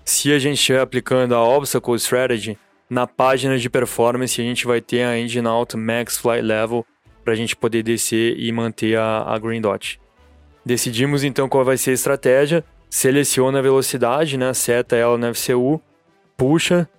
Se 0.03 0.33
a 0.33 0.39
gente 0.39 0.57
estiver 0.57 0.81
aplicando 0.81 1.33
a 1.33 1.41
Obstacle 1.41 1.95
Strategy, 1.95 2.57
na 2.89 3.07
página 3.07 3.57
de 3.57 3.69
Performance 3.69 4.39
a 4.41 4.43
gente 4.43 4.67
vai 4.67 4.81
ter 4.81 5.03
a 5.03 5.17
Engine 5.17 5.47
Out 5.47 5.77
Max 5.77 6.17
Flight 6.17 6.45
Level 6.45 6.85
para 7.23 7.33
a 7.33 7.35
gente 7.35 7.55
poder 7.55 7.81
descer 7.81 8.37
e 8.37 8.51
manter 8.51 8.97
a, 8.97 9.21
a 9.21 9.39
Green 9.39 9.61
Dot. 9.61 10.01
Decidimos 10.65 11.23
então 11.23 11.47
qual 11.47 11.63
vai 11.63 11.77
ser 11.77 11.91
a 11.91 11.93
estratégia, 11.93 12.63
seleciona 12.89 13.59
a 13.59 13.61
velocidade, 13.61 14.37
né, 14.37 14.53
seta 14.53 14.97
ela 14.97 15.17
no 15.17 15.33
FCU, 15.33 15.81
puxa, 16.35 16.89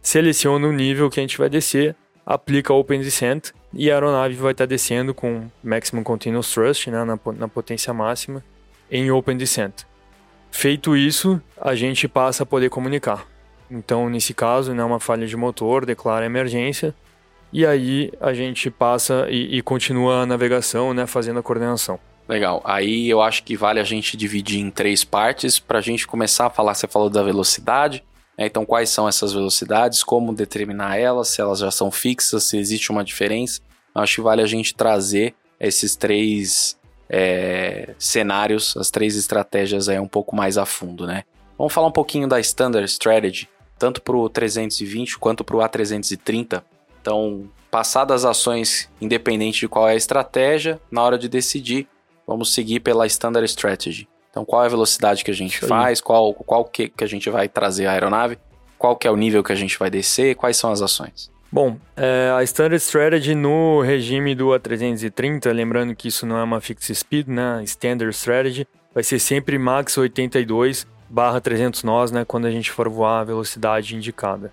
seleciona 0.00 0.66
o 0.66 0.72
nível 0.72 1.10
que 1.10 1.20
a 1.20 1.22
gente 1.22 1.36
vai 1.36 1.50
descer, 1.50 1.94
aplica 2.26 2.74
Open 2.74 3.00
Descent 3.00 3.50
e 3.72 3.88
a 3.88 3.94
aeronave 3.94 4.34
vai 4.34 4.50
estar 4.50 4.66
descendo 4.66 5.14
com 5.14 5.48
Maximum 5.62 6.02
Continuous 6.02 6.52
Thrust, 6.52 6.88
né, 6.88 7.04
na, 7.04 7.18
na 7.38 7.46
potência 7.46 7.94
máxima, 7.94 8.42
em 8.90 9.10
Open 9.12 9.36
Descent. 9.36 9.84
Feito 10.50 10.96
isso, 10.96 11.40
a 11.60 11.74
gente 11.74 12.08
passa 12.08 12.42
a 12.42 12.46
poder 12.46 12.68
comunicar. 12.68 13.26
Então, 13.70 14.08
nesse 14.08 14.34
caso, 14.34 14.74
né, 14.74 14.82
uma 14.82 14.98
falha 14.98 15.26
de 15.26 15.36
motor, 15.36 15.86
declara 15.86 16.26
emergência, 16.26 16.94
e 17.52 17.64
aí 17.64 18.12
a 18.20 18.32
gente 18.32 18.70
passa 18.70 19.26
e, 19.28 19.58
e 19.58 19.62
continua 19.62 20.22
a 20.22 20.26
navegação, 20.26 20.92
né, 20.92 21.06
fazendo 21.06 21.38
a 21.38 21.42
coordenação. 21.42 21.98
Legal. 22.28 22.60
Aí 22.64 23.08
eu 23.08 23.22
acho 23.22 23.44
que 23.44 23.56
vale 23.56 23.78
a 23.78 23.84
gente 23.84 24.16
dividir 24.16 24.60
em 24.60 24.70
três 24.70 25.04
partes 25.04 25.60
para 25.60 25.78
a 25.78 25.82
gente 25.82 26.06
começar 26.06 26.46
a 26.46 26.50
falar. 26.50 26.74
Você 26.74 26.88
falou 26.88 27.08
da 27.08 27.22
velocidade? 27.22 28.02
Então 28.38 28.66
quais 28.66 28.90
são 28.90 29.08
essas 29.08 29.32
velocidades, 29.32 30.02
como 30.02 30.34
determinar 30.34 30.98
elas, 30.98 31.28
se 31.28 31.40
elas 31.40 31.58
já 31.58 31.70
são 31.70 31.90
fixas, 31.90 32.44
se 32.44 32.58
existe 32.58 32.90
uma 32.90 33.02
diferença. 33.02 33.60
Acho 33.94 34.16
que 34.16 34.20
vale 34.20 34.42
a 34.42 34.46
gente 34.46 34.74
trazer 34.74 35.34
esses 35.58 35.96
três 35.96 36.78
é, 37.08 37.94
cenários, 37.98 38.76
as 38.76 38.90
três 38.90 39.16
estratégias 39.16 39.88
aí 39.88 39.98
um 39.98 40.08
pouco 40.08 40.36
mais 40.36 40.58
a 40.58 40.66
fundo, 40.66 41.06
né? 41.06 41.24
Vamos 41.56 41.72
falar 41.72 41.86
um 41.86 41.92
pouquinho 41.92 42.28
da 42.28 42.38
Standard 42.40 42.86
Strategy, 42.86 43.48
tanto 43.78 44.02
para 44.02 44.16
o 44.16 44.28
320 44.28 45.18
quanto 45.18 45.42
para 45.42 45.56
o 45.56 45.60
A330. 45.60 46.62
Então, 47.00 47.48
passadas 47.70 48.24
as 48.24 48.30
ações, 48.30 48.90
independente 49.00 49.60
de 49.60 49.68
qual 49.68 49.88
é 49.88 49.92
a 49.92 49.96
estratégia, 49.96 50.78
na 50.90 51.02
hora 51.02 51.16
de 51.16 51.28
decidir, 51.28 51.88
vamos 52.26 52.52
seguir 52.52 52.80
pela 52.80 53.06
Standard 53.06 53.46
Strategy. 53.46 54.06
Então, 54.36 54.44
qual 54.44 54.62
é 54.62 54.66
a 54.66 54.68
velocidade 54.68 55.24
que 55.24 55.30
a 55.30 55.34
gente 55.34 55.58
faz, 55.60 55.98
qual, 55.98 56.34
qual 56.34 56.62
que, 56.62 56.90
que 56.90 57.02
a 57.02 57.06
gente 57.06 57.30
vai 57.30 57.48
trazer 57.48 57.86
a 57.86 57.92
aeronave, 57.92 58.36
qual 58.76 58.94
que 58.94 59.08
é 59.08 59.10
o 59.10 59.16
nível 59.16 59.42
que 59.42 59.50
a 59.50 59.56
gente 59.56 59.78
vai 59.78 59.88
descer, 59.88 60.34
quais 60.34 60.58
são 60.58 60.70
as 60.70 60.82
ações. 60.82 61.30
Bom, 61.50 61.78
é, 61.96 62.30
a 62.36 62.42
Standard 62.42 62.76
Strategy 62.76 63.34
no 63.34 63.80
regime 63.80 64.34
do 64.34 64.48
A330, 64.48 65.50
lembrando 65.52 65.96
que 65.96 66.08
isso 66.08 66.26
não 66.26 66.36
é 66.36 66.42
uma 66.42 66.60
fixed 66.60 66.94
speed, 66.94 67.28
né? 67.28 67.62
Standard 67.64 68.14
Strategy 68.14 68.68
vai 68.92 69.02
ser 69.02 69.18
sempre 69.20 69.58
max 69.58 69.96
82 69.96 70.86
barra 71.08 71.40
300 71.40 71.82
nós, 71.82 72.10
né? 72.10 72.22
Quando 72.26 72.44
a 72.44 72.50
gente 72.50 72.70
for 72.70 72.90
voar 72.90 73.20
a 73.20 73.24
velocidade 73.24 73.96
indicada. 73.96 74.52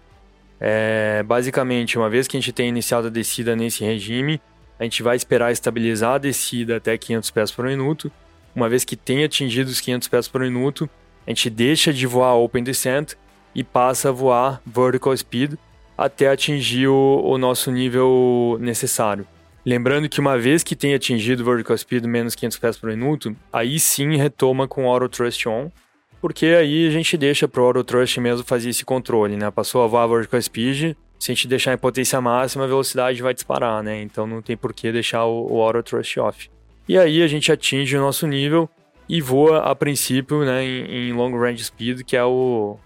É, 0.61 1.23
basicamente, 1.23 1.97
uma 1.97 2.09
vez 2.09 2.25
que 2.25 2.37
a 2.37 2.39
gente 2.39 2.53
tem 2.53 2.69
iniciado 2.69 3.07
a 3.07 3.09
descida 3.09 3.53
nesse 3.53 3.83
regime, 3.83 4.41
a 4.79 4.83
gente 4.85 5.03
vai 5.03 5.17
esperar 5.17 5.51
estabilizar 5.51 6.13
a 6.13 6.19
descida 6.19 6.77
até 6.77 6.97
500 6.97 7.31
pés 7.31 7.51
por 7.51 7.65
minuto. 7.65 8.09
Uma 8.55 8.69
vez 8.69 8.83
que 8.83 8.95
tenha 8.95 9.25
atingido 9.25 9.69
os 9.69 9.81
500 9.81 10.07
pés 10.07 10.27
por 10.27 10.41
minuto, 10.41 10.89
a 11.25 11.29
gente 11.31 11.49
deixa 11.49 11.93
de 11.93 12.05
voar 12.05 12.35
Open 12.35 12.63
Descent 12.63 13.13
e 13.55 13.63
passa 13.63 14.09
a 14.09 14.11
voar 14.11 14.61
Vertical 14.65 15.15
Speed, 15.15 15.53
até 15.97 16.27
atingir 16.29 16.87
o, 16.87 17.21
o 17.23 17.37
nosso 17.37 17.71
nível 17.71 18.57
necessário. 18.59 19.27
Lembrando 19.65 20.09
que 20.09 20.19
uma 20.19 20.37
vez 20.37 20.61
que 20.61 20.75
tenha 20.75 20.97
atingido 20.97 21.45
vertical 21.45 21.77
speed 21.77 22.03
menos 22.03 22.35
500 22.35 22.59
pés 22.59 22.77
por 22.77 22.89
minuto, 22.89 23.33
aí 23.51 23.79
sim 23.79 24.17
retoma 24.17 24.67
com 24.67 24.91
Auto 24.91 25.07
Thrust 25.07 25.47
on, 25.47 25.71
porque 26.19 26.47
aí 26.47 26.85
a 26.85 26.91
gente 26.91 27.15
deixa 27.15 27.47
para 27.47 27.61
o 27.61 27.65
Auto 27.65 27.83
Thrust 27.83 28.17
mesmo 28.17 28.43
fazer 28.43 28.69
esse 28.69 28.83
controle, 28.83 29.37
né? 29.37 29.49
Passou 29.51 29.81
a 29.81 29.87
voar 29.87 30.07
vertical 30.07 30.41
speed, 30.41 30.95
se 31.17 31.31
a 31.31 31.33
gente 31.33 31.47
deixar 31.47 31.73
em 31.73 31.77
potência 31.77 32.19
máxima, 32.19 32.65
a 32.65 32.67
velocidade 32.67 33.21
vai 33.21 33.33
disparar, 33.33 33.81
né? 33.81 34.01
Então 34.01 34.27
não 34.27 34.41
tem 34.41 34.57
por 34.57 34.73
que 34.73 34.91
deixar 34.91 35.23
o, 35.23 35.49
o 35.49 35.61
Auto 35.61 35.81
Thrust 35.81 36.17
off. 36.17 36.49
E 36.87 36.97
aí 36.97 37.21
a 37.21 37.27
gente 37.27 37.51
atinge 37.51 37.95
o 37.95 38.01
nosso 38.01 38.27
nível 38.27 38.69
e 39.07 39.21
voa 39.21 39.59
a 39.59 39.75
princípio, 39.75 40.43
né, 40.43 40.63
em, 40.63 41.09
em 41.09 41.13
long 41.13 41.37
range 41.37 41.63
speed, 41.63 42.01
que 42.03 42.15
é 42.15 42.23
o, 42.23 42.77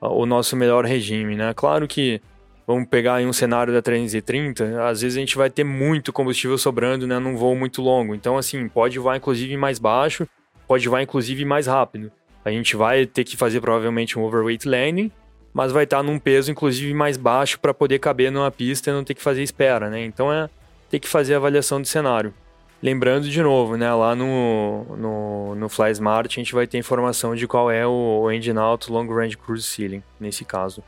o 0.00 0.26
nosso 0.26 0.56
melhor 0.56 0.84
regime, 0.84 1.36
né? 1.36 1.52
Claro 1.54 1.86
que 1.86 2.20
vamos 2.66 2.88
pegar 2.88 3.20
em 3.20 3.26
um 3.26 3.32
cenário 3.32 3.72
da 3.72 3.82
330, 3.82 4.86
às 4.86 5.00
vezes 5.02 5.16
a 5.16 5.20
gente 5.20 5.36
vai 5.36 5.50
ter 5.50 5.64
muito 5.64 6.12
combustível 6.12 6.56
sobrando, 6.56 7.06
né, 7.06 7.18
num 7.18 7.36
voo 7.36 7.54
muito 7.54 7.82
longo. 7.82 8.14
Então, 8.14 8.38
assim, 8.38 8.68
pode 8.68 8.98
voar 8.98 9.16
inclusive 9.16 9.56
mais 9.56 9.78
baixo, 9.78 10.26
pode 10.66 10.88
voar 10.88 11.02
inclusive 11.02 11.44
mais 11.44 11.66
rápido. 11.66 12.10
A 12.44 12.50
gente 12.50 12.74
vai 12.76 13.06
ter 13.06 13.24
que 13.24 13.36
fazer 13.36 13.60
provavelmente 13.60 14.18
um 14.18 14.22
overweight 14.22 14.66
landing, 14.68 15.10
mas 15.52 15.70
vai 15.70 15.84
estar 15.84 16.02
num 16.02 16.18
peso 16.18 16.50
inclusive 16.50 16.92
mais 16.94 17.16
baixo 17.16 17.60
para 17.60 17.74
poder 17.74 17.98
caber 17.98 18.32
numa 18.32 18.50
pista 18.50 18.90
e 18.90 18.92
não 18.92 19.04
ter 19.04 19.14
que 19.14 19.22
fazer 19.22 19.42
espera, 19.42 19.90
né? 19.90 20.04
Então 20.04 20.32
é 20.32 20.48
ter 20.90 20.98
que 20.98 21.08
fazer 21.08 21.34
avaliação 21.34 21.80
do 21.80 21.86
cenário. 21.86 22.34
Lembrando 22.82 23.28
de 23.28 23.40
novo, 23.40 23.76
né, 23.76 23.92
lá 23.94 24.12
no, 24.16 24.84
no, 24.96 25.54
no 25.54 25.68
Fly 25.68 25.92
Smart 25.92 26.28
a 26.28 26.42
gente 26.42 26.52
vai 26.52 26.66
ter 26.66 26.78
informação 26.78 27.36
de 27.36 27.46
qual 27.46 27.70
é 27.70 27.86
o, 27.86 28.22
o 28.22 28.32
Engine 28.32 28.58
Out 28.58 28.90
Long 28.90 29.06
Range 29.06 29.36
Cruise 29.36 29.64
Ceiling, 29.64 30.02
nesse 30.18 30.44
caso. 30.44 30.82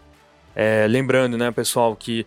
É, 0.57 0.87
lembrando, 0.89 1.39
né, 1.39 1.53
pessoal, 1.53 1.95
que 1.95 2.27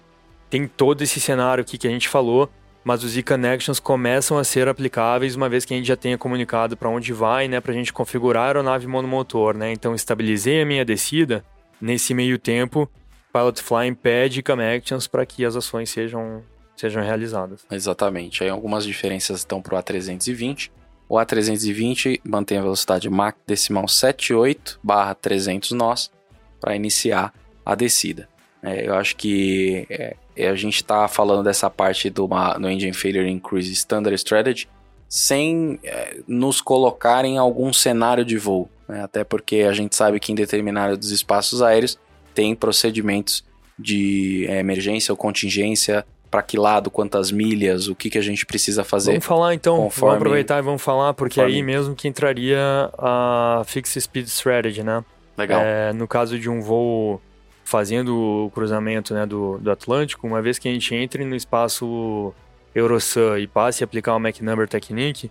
tem 0.50 0.68
todo 0.68 1.02
esse 1.02 1.20
cenário 1.20 1.62
aqui 1.62 1.78
que 1.78 1.86
a 1.86 1.92
gente 1.92 2.08
falou, 2.08 2.50
mas 2.82 3.04
os 3.04 3.18
e-connections 3.18 3.78
começam 3.78 4.38
a 4.38 4.44
ser 4.46 4.70
aplicáveis 4.70 5.36
uma 5.36 5.50
vez 5.50 5.66
que 5.66 5.74
a 5.74 5.78
gente 5.78 5.88
já 5.88 5.98
tenha 5.98 6.18
comunicado 6.18 6.78
para 6.78 6.88
onde 6.88 7.12
vai, 7.12 7.50
né, 7.50 7.60
para 7.60 7.74
a 7.74 7.76
gente 7.76 7.92
configurar 7.92 8.44
a 8.44 8.48
aeronave 8.48 8.88
monomotor, 8.88 9.54
né? 9.58 9.74
Então 9.74 9.94
estabilizei 9.94 10.62
a 10.62 10.66
minha 10.66 10.86
descida, 10.86 11.44
nesse 11.82 12.14
meio 12.14 12.40
tempo, 12.40 12.90
Pilot 13.34 13.62
Flying 13.62 13.94
pede 13.94 14.42
connections 14.42 15.08
para 15.08 15.26
que 15.26 15.44
as 15.44 15.58
ações 15.58 15.90
sejam 15.90 16.42
sejam 16.78 17.04
realizadas. 17.04 17.66
Exatamente. 17.70 18.44
Aí 18.44 18.50
algumas 18.50 18.86
diferenças 18.86 19.40
estão 19.40 19.62
para 19.62 19.76
o 19.76 19.84
A320. 19.84 20.70
O 21.10 21.16
A320 21.16 22.22
mantém 22.24 22.58
a 22.58 22.62
velocidade 22.62 23.10
Mach 23.10 23.36
decimal 23.46 23.88
78 23.88 24.80
barra 24.84 25.16
300 25.16 25.72
nós 25.72 26.12
para 26.60 26.76
iniciar 26.76 27.34
a 27.66 27.76
descida. 27.76 28.30
É, 28.62 28.88
eu 28.88 28.96
acho 28.96 29.16
que 29.16 29.86
é, 29.90 30.16
a 30.48 30.56
gente 30.56 30.78
está 30.78 31.08
falando 31.08 31.44
dessa 31.44 31.70
parte 31.70 32.10
do 32.10 32.28
no 32.60 32.70
Engine 32.70 32.94
Failure 32.94 33.30
Increase 33.30 33.72
Standard 33.72 34.16
Strategy 34.16 34.68
sem 35.10 35.80
é, 35.84 36.20
nos 36.28 36.60
colocar 36.60 37.24
em 37.24 37.38
algum 37.38 37.72
cenário 37.72 38.26
de 38.26 38.38
voo. 38.38 38.70
Né? 38.88 39.04
Até 39.04 39.24
porque 39.24 39.58
a 39.58 39.74
gente 39.74 39.96
sabe 39.96 40.20
que 40.20 40.32
em 40.32 40.36
determinados 40.36 41.12
espaços 41.12 41.62
aéreos 41.62 41.98
tem 42.34 42.54
procedimentos 42.56 43.44
de 43.80 44.46
é, 44.50 44.60
emergência 44.60 45.12
ou 45.12 45.18
contingência 45.18 46.06
para 46.30 46.42
que 46.42 46.58
lado, 46.58 46.92
quantas 46.92 47.32
milhas, 47.32 47.88
o 47.88 47.96
que, 47.96 48.10
que 48.10 48.18
a 48.18 48.22
gente 48.22 48.46
precisa 48.46 48.84
fazer. 48.84 49.12
Vamos 49.12 49.26
falar 49.26 49.54
então, 49.54 49.78
conforme, 49.78 50.12
vamos 50.12 50.22
aproveitar 50.22 50.60
e 50.60 50.62
vamos 50.62 50.82
falar, 50.82 51.14
porque 51.14 51.36
conforme... 51.36 51.56
aí 51.56 51.64
mesmo 51.64 51.96
que 51.96 52.08
entraria 52.08 52.60
a 52.98 53.64
Fixed 53.66 54.02
Speed 54.02 54.28
Strategy, 54.28 54.84
né? 54.84 55.04
Legal. 55.38 55.62
É, 55.62 55.94
no 55.94 56.08
caso 56.08 56.38
de 56.40 56.50
um 56.50 56.62
voo 56.62 57.22
fazendo 57.64 58.46
o 58.46 58.52
cruzamento 58.52 59.14
né, 59.14 59.26
do, 59.26 59.58
do 59.58 59.70
Atlântico, 59.70 60.26
uma 60.26 60.42
vez 60.42 60.58
que 60.58 60.70
a 60.70 60.72
gente 60.72 60.96
entre 60.96 61.26
no 61.26 61.36
espaço 61.36 62.34
Eurosun 62.74 63.38
e 63.38 63.46
passe 63.46 63.84
a 63.84 63.86
aplicar 63.86 64.16
o 64.16 64.20
Mach 64.20 64.40
Number 64.42 64.68
Technique, 64.68 65.30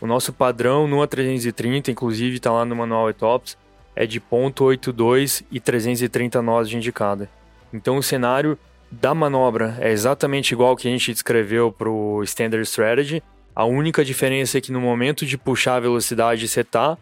o 0.00 0.06
nosso 0.06 0.32
padrão 0.32 0.86
no 0.86 0.98
A330, 0.98 1.88
inclusive 1.88 2.36
está 2.36 2.52
lá 2.52 2.64
no 2.64 2.76
manual 2.76 3.08
ETOPS, 3.10 3.56
é 3.96 4.06
de 4.06 4.20
.82 4.20 5.44
e 5.50 5.58
330 5.58 6.40
nós 6.42 6.68
de 6.68 6.76
indicada. 6.76 7.28
Então 7.72 7.96
o 7.96 8.02
cenário 8.02 8.58
da 8.90 9.14
manobra 9.14 9.76
é 9.80 9.90
exatamente 9.90 10.52
igual 10.52 10.76
que 10.76 10.88
a 10.88 10.90
gente 10.90 11.12
descreveu 11.12 11.70
para 11.70 11.88
o 11.88 12.22
Standard 12.24 12.66
Strategy. 12.66 13.22
A 13.54 13.64
única 13.64 14.04
diferença 14.04 14.58
é 14.58 14.60
que 14.60 14.72
no 14.72 14.80
momento 14.80 15.24
de 15.24 15.38
puxar 15.38 15.76
a 15.76 15.80
velocidade 15.80 16.44
e 16.44 16.48
setar, 16.48 16.98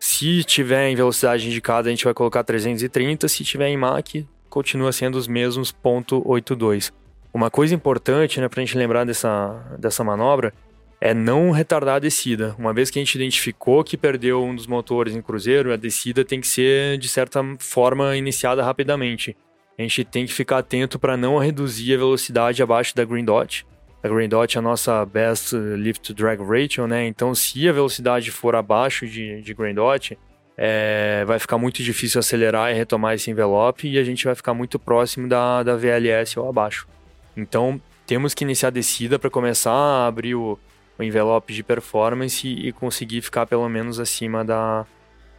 se 0.00 0.44
tiver 0.44 0.88
em 0.88 0.96
velocidade 0.96 1.46
indicada, 1.46 1.88
a 1.88 1.90
gente 1.90 2.04
vai 2.04 2.14
colocar 2.14 2.42
330, 2.42 3.28
se 3.28 3.44
tiver 3.44 3.68
em 3.68 3.76
Mach, 3.76 4.24
continua 4.48 4.92
sendo 4.92 5.16
os 5.16 5.26
mesmos 5.26 5.74
.82. 5.84 6.92
Uma 7.32 7.50
coisa 7.50 7.74
importante, 7.74 8.40
né, 8.40 8.48
para 8.48 8.62
a 8.62 8.64
gente 8.64 8.78
lembrar 8.78 9.04
dessa, 9.04 9.76
dessa 9.78 10.02
manobra, 10.02 10.54
é 10.98 11.12
não 11.12 11.50
retardar 11.50 11.96
a 11.96 11.98
descida. 11.98 12.54
Uma 12.58 12.72
vez 12.72 12.90
que 12.90 12.98
a 12.98 13.02
gente 13.04 13.14
identificou 13.14 13.84
que 13.84 13.96
perdeu 13.98 14.42
um 14.42 14.54
dos 14.54 14.66
motores 14.66 15.14
em 15.14 15.20
cruzeiro, 15.20 15.72
a 15.72 15.76
descida 15.76 16.24
tem 16.24 16.40
que 16.40 16.46
ser, 16.46 16.96
de 16.96 17.08
certa 17.08 17.42
forma, 17.58 18.16
iniciada 18.16 18.62
rapidamente 18.62 19.36
a 19.78 19.82
gente 19.82 20.04
tem 20.04 20.26
que 20.26 20.32
ficar 20.32 20.58
atento 20.58 20.98
para 20.98 21.16
não 21.16 21.38
reduzir 21.38 21.94
a 21.94 21.98
velocidade 21.98 22.62
abaixo 22.62 22.94
da 22.94 23.04
Green 23.04 23.24
Dot. 23.24 23.66
A 24.02 24.08
Green 24.08 24.28
Dot 24.28 24.56
é 24.56 24.58
a 24.58 24.62
nossa 24.62 25.04
Best 25.04 25.54
Lift 25.54 26.02
to 26.02 26.14
Drag 26.14 26.40
Ratio, 26.40 26.86
né? 26.86 27.06
Então, 27.06 27.34
se 27.34 27.68
a 27.68 27.72
velocidade 27.72 28.30
for 28.30 28.54
abaixo 28.54 29.06
de, 29.06 29.42
de 29.42 29.54
Green 29.54 29.74
Dot, 29.74 30.16
é, 30.56 31.24
vai 31.26 31.38
ficar 31.38 31.58
muito 31.58 31.82
difícil 31.82 32.18
acelerar 32.18 32.70
e 32.70 32.74
retomar 32.74 33.14
esse 33.14 33.30
envelope 33.30 33.88
e 33.88 33.98
a 33.98 34.04
gente 34.04 34.24
vai 34.24 34.34
ficar 34.34 34.54
muito 34.54 34.78
próximo 34.78 35.28
da, 35.28 35.62
da 35.62 35.76
VLS 35.76 36.38
ou 36.38 36.48
abaixo. 36.48 36.88
Então, 37.36 37.80
temos 38.06 38.32
que 38.32 38.44
iniciar 38.44 38.68
a 38.68 38.70
descida 38.70 39.18
para 39.18 39.28
começar 39.28 39.72
a 39.72 40.06
abrir 40.06 40.34
o, 40.34 40.58
o 40.98 41.02
envelope 41.02 41.52
de 41.52 41.62
performance 41.62 42.46
e, 42.46 42.68
e 42.68 42.72
conseguir 42.72 43.20
ficar 43.20 43.46
pelo 43.46 43.68
menos 43.68 44.00
acima 44.00 44.44
da, 44.44 44.86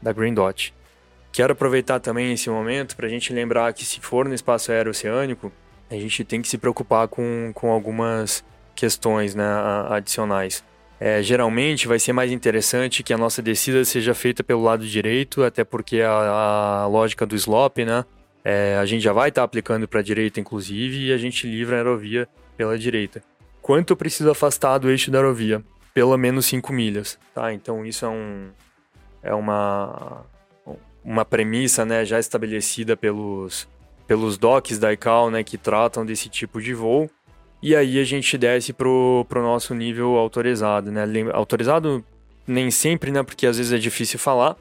da 0.01 0.11
Green 0.11 0.33
Dot. 0.33 0.73
Quero 1.37 1.53
aproveitar 1.53 1.99
também 1.99 2.33
esse 2.33 2.49
momento 2.49 2.95
para 2.95 3.05
a 3.05 3.09
gente 3.11 3.31
lembrar 3.31 3.71
que 3.71 3.85
se 3.85 3.99
for 3.99 4.27
no 4.27 4.33
espaço 4.33 4.71
aéreo 4.71 4.89
oceânico, 4.89 5.51
a 5.87 5.93
gente 5.93 6.23
tem 6.23 6.41
que 6.41 6.47
se 6.47 6.57
preocupar 6.57 7.07
com, 7.07 7.51
com 7.53 7.69
algumas 7.69 8.43
questões 8.73 9.35
né, 9.35 9.45
adicionais. 9.87 10.63
É, 10.99 11.21
geralmente 11.21 11.87
vai 11.87 11.99
ser 11.99 12.11
mais 12.11 12.31
interessante 12.31 13.03
que 13.03 13.13
a 13.13 13.19
nossa 13.19 13.39
descida 13.39 13.85
seja 13.85 14.15
feita 14.15 14.43
pelo 14.43 14.63
lado 14.63 14.83
direito, 14.83 15.43
até 15.43 15.63
porque 15.63 16.01
a, 16.01 16.09
a 16.09 16.87
lógica 16.87 17.23
do 17.23 17.35
slope, 17.35 17.85
né? 17.85 18.03
É, 18.43 18.75
a 18.81 18.85
gente 18.87 19.03
já 19.03 19.13
vai 19.13 19.29
estar 19.29 19.41
tá 19.41 19.45
aplicando 19.45 19.87
para 19.87 19.99
a 19.99 20.03
direita, 20.03 20.39
inclusive, 20.39 21.05
e 21.05 21.13
a 21.13 21.17
gente 21.19 21.45
livra 21.45 21.75
a 21.75 21.77
aerovia 21.81 22.27
pela 22.57 22.79
direita. 22.79 23.21
Quanto 23.61 23.93
eu 23.93 23.95
preciso 23.95 24.31
afastar 24.31 24.79
do 24.79 24.89
eixo 24.89 25.11
da 25.11 25.19
aerovia? 25.19 25.63
Pelo 25.93 26.17
menos 26.17 26.47
5 26.47 26.73
milhas, 26.73 27.19
tá? 27.31 27.53
Então 27.53 27.85
isso 27.85 28.05
é 28.05 28.09
um 28.09 28.49
é 29.21 29.35
uma 29.35 30.25
uma 31.07 31.23
premissa 31.23 31.85
né, 31.85 32.03
já 32.03 32.19
estabelecida 32.19 32.97
pelos, 32.97 33.65
pelos 34.05 34.37
docs 34.37 34.77
da 34.77 34.91
ICAO 34.91 35.31
né, 35.31 35.41
que 35.41 35.57
tratam 35.57 36.05
desse 36.05 36.27
tipo 36.27 36.61
de 36.61 36.73
voo. 36.73 37.09
E 37.63 37.73
aí 37.73 37.97
a 37.97 38.03
gente 38.03 38.37
desce 38.37 38.73
pro, 38.73 39.25
pro 39.29 39.41
nosso 39.41 39.73
nível 39.73 40.17
autorizado, 40.17 40.91
né? 40.91 41.03
Autorizado 41.33 42.05
nem 42.45 42.69
sempre, 42.69 43.09
né? 43.09 43.23
Porque 43.23 43.47
às 43.47 43.57
vezes 43.57 43.73
é 43.73 43.77
difícil 43.77 44.19
falar. 44.19 44.55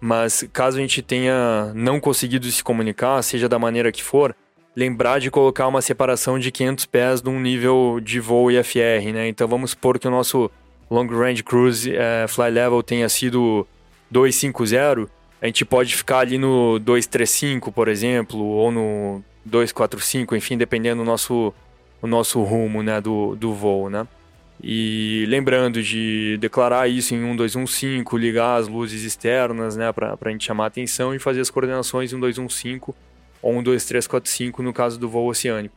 Mas 0.00 0.48
caso 0.52 0.76
a 0.76 0.80
gente 0.80 1.02
tenha 1.02 1.72
não 1.74 1.98
conseguido 1.98 2.46
se 2.46 2.62
comunicar, 2.62 3.20
seja 3.22 3.48
da 3.48 3.58
maneira 3.58 3.90
que 3.90 4.04
for, 4.04 4.36
lembrar 4.76 5.18
de 5.18 5.32
colocar 5.32 5.66
uma 5.66 5.82
separação 5.82 6.38
de 6.38 6.52
500 6.52 6.86
pés 6.86 7.20
de 7.20 7.28
um 7.28 7.40
nível 7.40 7.98
de 8.00 8.20
voo 8.20 8.52
IFR, 8.52 9.12
né? 9.12 9.26
Então 9.26 9.48
vamos 9.48 9.70
supor 9.70 9.98
que 9.98 10.06
o 10.06 10.10
nosso 10.10 10.48
Long 10.88 11.08
Range 11.08 11.42
Cruise 11.42 11.92
é, 11.92 12.26
Fly 12.28 12.50
Level 12.50 12.80
tenha 12.84 13.08
sido 13.08 13.66
250, 14.12 15.10
a 15.40 15.46
gente 15.46 15.64
pode 15.64 15.96
ficar 15.96 16.18
ali 16.20 16.38
no 16.38 16.78
235, 16.78 17.70
por 17.70 17.88
exemplo, 17.88 18.40
ou 18.40 18.70
no 18.72 19.22
245, 19.44 20.34
enfim, 20.34 20.56
dependendo 20.56 21.02
do 21.02 21.06
nosso, 21.06 21.54
o 22.02 22.06
nosso 22.06 22.42
rumo 22.42 22.82
né, 22.82 23.00
do, 23.00 23.36
do 23.36 23.54
voo, 23.54 23.88
né? 23.88 24.06
E 24.60 25.24
lembrando 25.28 25.80
de 25.80 26.36
declarar 26.38 26.88
isso 26.88 27.14
em 27.14 27.18
1215, 27.18 28.04
ligar 28.14 28.56
as 28.56 28.66
luzes 28.66 29.04
externas, 29.04 29.76
né, 29.76 29.92
para 29.92 30.18
a 30.20 30.30
gente 30.30 30.44
chamar 30.44 30.64
a 30.64 30.66
atenção 30.66 31.14
e 31.14 31.18
fazer 31.20 31.40
as 31.40 31.48
coordenações 31.48 32.12
em 32.12 32.16
1215 32.16 32.92
ou 33.40 33.62
12345 33.62 34.62
no 34.62 34.72
caso 34.72 34.98
do 34.98 35.08
voo 35.08 35.28
oceânico. 35.28 35.76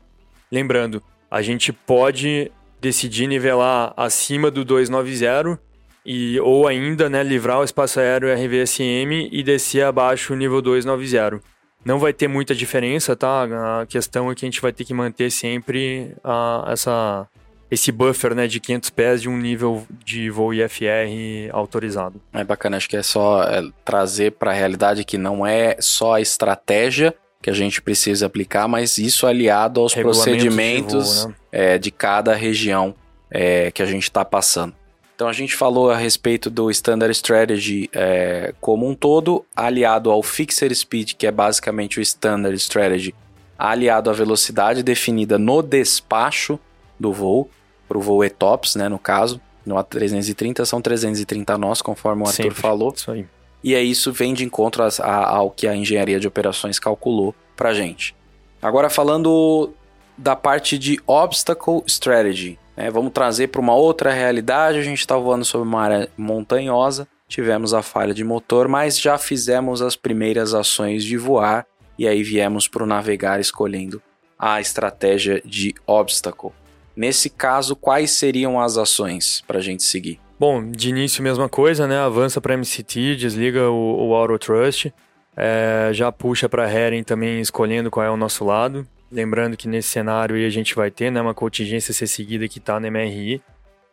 Lembrando, 0.51 1.01
a 1.29 1.43
gente 1.43 1.71
pode 1.71 2.51
decidir 2.81 3.27
nivelar 3.27 3.93
acima 3.95 4.49
do 4.49 4.65
290 4.65 5.59
e 6.05 6.39
ou 6.39 6.67
ainda, 6.67 7.09
né, 7.09 7.23
livrar 7.23 7.59
o 7.59 7.63
espaço 7.63 7.99
aéreo 7.99 8.33
RVSM 8.33 9.29
e 9.31 9.43
descer 9.43 9.83
abaixo 9.83 10.33
o 10.33 10.35
nível 10.35 10.61
290. 10.61 11.41
Não 11.83 11.97
vai 11.97 12.13
ter 12.13 12.27
muita 12.27 12.53
diferença, 12.53 13.15
tá? 13.15 13.81
A 13.81 13.85
questão 13.87 14.31
é 14.31 14.35
que 14.35 14.45
a 14.45 14.47
gente 14.47 14.61
vai 14.61 14.71
ter 14.71 14.85
que 14.85 14.93
manter 14.93 15.31
sempre 15.31 16.15
a, 16.23 16.67
essa, 16.69 17.27
esse 17.71 17.91
buffer 17.91 18.35
né, 18.35 18.45
de 18.45 18.59
500 18.59 18.89
pés 18.91 19.21
de 19.21 19.29
um 19.29 19.35
nível 19.35 19.83
de 20.05 20.29
voo 20.29 20.53
IFR 20.53 21.49
autorizado. 21.51 22.21
É 22.33 22.43
bacana, 22.43 22.77
acho 22.77 22.87
que 22.87 22.97
é 22.97 23.01
só 23.01 23.43
é, 23.43 23.63
trazer 23.83 24.33
para 24.33 24.51
a 24.51 24.53
realidade 24.53 25.03
que 25.03 25.17
não 25.17 25.45
é 25.45 25.75
só 25.79 26.15
a 26.15 26.21
estratégia 26.21 27.15
que 27.41 27.49
a 27.49 27.53
gente 27.53 27.81
precisa 27.81 28.27
aplicar, 28.27 28.67
mas 28.67 28.99
isso 28.99 29.25
aliado 29.25 29.79
aos 29.79 29.95
procedimentos 29.95 31.09
de, 31.09 31.21
voo, 31.21 31.29
né? 31.29 31.35
é, 31.51 31.77
de 31.79 31.89
cada 31.89 32.35
região 32.35 32.93
é, 33.31 33.71
que 33.71 33.81
a 33.81 33.85
gente 33.87 34.03
está 34.03 34.23
passando. 34.23 34.75
Então 35.21 35.29
a 35.29 35.33
gente 35.33 35.55
falou 35.55 35.91
a 35.91 35.95
respeito 35.95 36.49
do 36.49 36.71
Standard 36.71 37.11
Strategy 37.11 37.87
é, 37.93 38.55
como 38.59 38.89
um 38.89 38.95
todo, 38.95 39.45
aliado 39.55 40.09
ao 40.09 40.23
Fixer 40.23 40.73
Speed, 40.73 41.13
que 41.13 41.27
é 41.27 41.31
basicamente 41.31 41.99
o 41.99 42.01
Standard 42.01 42.57
Strategy, 42.57 43.13
aliado 43.55 44.09
à 44.09 44.13
velocidade 44.13 44.81
definida 44.81 45.37
no 45.37 45.61
despacho 45.61 46.59
do 46.99 47.13
voo, 47.13 47.47
para 47.87 47.99
o 47.99 48.01
voo 48.01 48.23
ETOPS, 48.23 48.77
né, 48.77 48.89
no 48.89 48.97
caso. 48.97 49.39
No 49.63 49.75
A330 49.75 50.65
são 50.65 50.81
330 50.81 51.55
nós, 51.55 51.83
conforme 51.83 52.23
o 52.23 52.25
Arthur 52.25 52.41
Sempre. 52.45 52.59
falou. 52.59 52.91
Isso 52.91 53.11
aí. 53.11 53.27
E 53.63 53.75
é 53.75 53.83
isso 53.83 54.11
vem 54.11 54.33
de 54.33 54.43
encontro 54.43 54.81
a, 54.81 54.87
a, 55.03 55.35
ao 55.37 55.51
que 55.51 55.67
a 55.67 55.75
engenharia 55.75 56.19
de 56.19 56.27
operações 56.27 56.79
calculou 56.79 57.35
para 57.55 57.75
gente. 57.75 58.15
Agora 58.59 58.89
falando 58.89 59.71
da 60.17 60.35
parte 60.35 60.79
de 60.79 60.99
Obstacle 61.05 61.83
Strategy. 61.85 62.57
Né? 62.75 62.89
Vamos 62.89 63.11
trazer 63.11 63.47
para 63.47 63.61
uma 63.61 63.75
outra 63.75 64.11
realidade. 64.11 64.77
A 64.77 64.83
gente 64.83 64.99
está 64.99 65.15
voando 65.15 65.45
sobre 65.45 65.67
uma 65.67 65.81
área 65.81 66.09
montanhosa, 66.17 67.07
tivemos 67.27 67.73
a 67.73 67.81
falha 67.81 68.13
de 68.13 68.23
motor, 68.23 68.67
mas 68.67 68.99
já 68.99 69.17
fizemos 69.17 69.81
as 69.81 69.95
primeiras 69.95 70.53
ações 70.53 71.03
de 71.03 71.17
voar 71.17 71.65
e 71.97 72.07
aí 72.07 72.23
viemos 72.23 72.67
para 72.67 72.83
o 72.83 72.87
navegar 72.87 73.39
escolhendo 73.39 74.01
a 74.37 74.59
estratégia 74.59 75.41
de 75.45 75.73
obstacle. 75.85 76.51
Nesse 76.95 77.29
caso, 77.29 77.75
quais 77.75 78.11
seriam 78.11 78.59
as 78.59 78.77
ações 78.77 79.43
para 79.47 79.59
a 79.59 79.61
gente 79.61 79.83
seguir? 79.83 80.19
Bom, 80.39 80.71
de 80.71 80.89
início 80.89 81.23
mesma 81.23 81.47
coisa, 81.47 81.85
né? 81.85 81.99
Avança 81.99 82.41
para 82.41 82.57
MCT, 82.57 83.15
desliga 83.15 83.69
o, 83.69 84.09
o 84.09 84.15
Auto 84.15 84.39
Trust, 84.39 84.91
é, 85.37 85.91
já 85.93 86.11
puxa 86.11 86.49
para 86.49 86.69
Heren 86.69 87.03
também 87.03 87.39
escolhendo 87.39 87.91
qual 87.91 88.05
é 88.05 88.09
o 88.09 88.17
nosso 88.17 88.43
lado. 88.43 88.85
Lembrando 89.11 89.57
que 89.57 89.67
nesse 89.67 89.89
cenário 89.89 90.35
aí 90.35 90.45
a 90.45 90.49
gente 90.49 90.73
vai 90.73 90.89
ter 90.89 91.11
né, 91.11 91.21
uma 91.21 91.33
contingência 91.33 91.93
ser 91.93 92.07
seguida 92.07 92.47
que 92.47 92.59
está 92.59 92.79
na 92.79 92.89
MRI. 92.89 93.41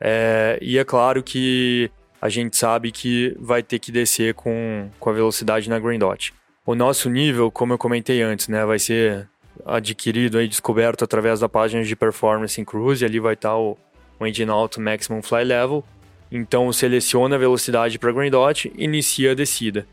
É, 0.01 0.59
e 0.63 0.79
é 0.79 0.85
claro 0.85 1.23
que 1.23 1.91
a 2.23 2.29
gente 2.29 2.57
sabe 2.57 2.93
que 2.93 3.37
vai 3.39 3.63
ter 3.63 3.79
que 3.79 3.91
descer 3.91 4.35
com, 4.35 4.89
com 5.01 5.11
a 5.11 5.13
velocidade 5.13 5.69
na 5.69 5.79
Green 5.79 5.99
Dot. 5.99 6.33
O 6.65 6.75
nosso 6.75 7.11
nível, 7.11 7.51
como 7.51 7.73
eu 7.73 7.79
comentei 7.79 8.23
antes, 8.23 8.47
né, 8.49 8.65
vai 8.65 8.79
ser 8.79 9.29
adquirido 9.67 10.41
e 10.41 10.47
descoberto 10.47 11.03
através 11.03 11.41
da 11.41 11.49
página 11.49 11.83
de 11.83 11.97
Performance 11.97 12.61
em 12.61 12.65
Cruise. 12.65 13.05
Ali 13.05 13.19
vai 13.19 13.35
estar 13.35 13.51
tá 13.51 13.59
o, 13.59 13.77
o 14.21 14.27
Engine 14.27 14.51
Auto 14.51 14.81
Maximum 14.81 15.23
Fly 15.23 15.45
Level. 15.45 15.85
Então 16.31 16.73
seleciona 16.73 17.37
a 17.37 17.39
velocidade 17.39 17.99
para 17.99 18.13
Green 18.13 18.31
Dot, 18.31 18.71
inicia 18.77 19.33
a 19.33 19.35
descida. 19.35 19.87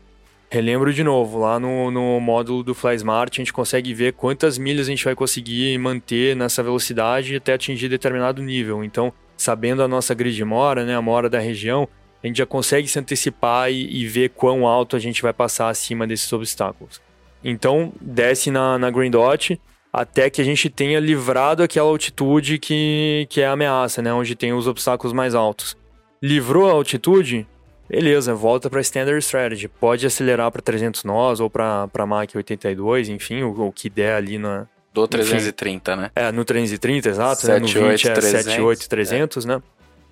Relembro 0.56 0.90
de 0.90 1.04
novo, 1.04 1.40
lá 1.40 1.60
no, 1.60 1.90
no 1.90 2.18
módulo 2.18 2.62
do 2.62 2.74
FlySmart 2.74 3.30
a 3.30 3.36
gente 3.42 3.52
consegue 3.52 3.92
ver 3.92 4.14
quantas 4.14 4.56
milhas 4.56 4.86
a 4.86 4.90
gente 4.90 5.04
vai 5.04 5.14
conseguir 5.14 5.76
manter 5.76 6.34
nessa 6.34 6.62
velocidade 6.62 7.36
até 7.36 7.52
atingir 7.52 7.90
determinado 7.90 8.42
nível. 8.42 8.82
Então, 8.82 9.12
sabendo 9.36 9.82
a 9.82 9.88
nossa 9.88 10.14
grid 10.14 10.42
mora, 10.46 10.82
né, 10.86 10.96
a 10.96 11.02
mora 11.02 11.28
da 11.28 11.38
região, 11.38 11.86
a 12.24 12.26
gente 12.26 12.38
já 12.38 12.46
consegue 12.46 12.88
se 12.88 12.98
antecipar 12.98 13.70
e, 13.70 14.00
e, 14.00 14.06
ver 14.06 14.30
quão 14.30 14.66
alto 14.66 14.96
a 14.96 14.98
gente 14.98 15.20
vai 15.20 15.30
passar 15.34 15.68
acima 15.68 16.06
desses 16.06 16.32
obstáculos. 16.32 17.02
Então, 17.44 17.92
desce 18.00 18.50
na, 18.50 18.78
na 18.78 18.90
Green 18.90 19.10
Dot 19.10 19.60
até 19.92 20.30
que 20.30 20.40
a 20.40 20.44
gente 20.44 20.70
tenha 20.70 20.98
livrado 20.98 21.62
aquela 21.62 21.90
altitude 21.90 22.58
que, 22.58 23.26
que 23.28 23.42
é 23.42 23.46
a 23.46 23.52
ameaça, 23.52 24.00
né, 24.00 24.10
onde 24.10 24.34
tem 24.34 24.54
os 24.54 24.66
obstáculos 24.66 25.12
mais 25.12 25.34
altos. 25.34 25.76
Livrou 26.22 26.66
a 26.66 26.72
altitude, 26.72 27.46
Beleza, 27.88 28.34
volta 28.34 28.68
para 28.68 28.80
Standard 28.80 29.18
Strategy. 29.22 29.68
Pode 29.68 30.06
acelerar 30.06 30.50
para 30.50 30.60
300 30.60 31.04
nós 31.04 31.40
ou 31.40 31.48
para 31.48 31.88
Mach 32.06 32.34
82, 32.34 33.08
enfim, 33.08 33.42
o, 33.42 33.68
o, 33.68 33.72
que 33.72 33.88
der 33.88 34.16
ali 34.16 34.38
na. 34.38 34.66
Do 34.92 35.06
330, 35.06 35.92
enfim. 35.92 36.00
né? 36.00 36.10
É, 36.16 36.32
no 36.32 36.44
330, 36.44 37.08
exato. 37.08 37.42
7, 37.42 37.52
né? 37.52 37.58
No 37.60 37.66
20 37.66 38.08
8, 38.08 38.08
é 38.08 38.20
78, 38.20 38.88
300, 38.88 39.44
é. 39.44 39.48
né? 39.48 39.62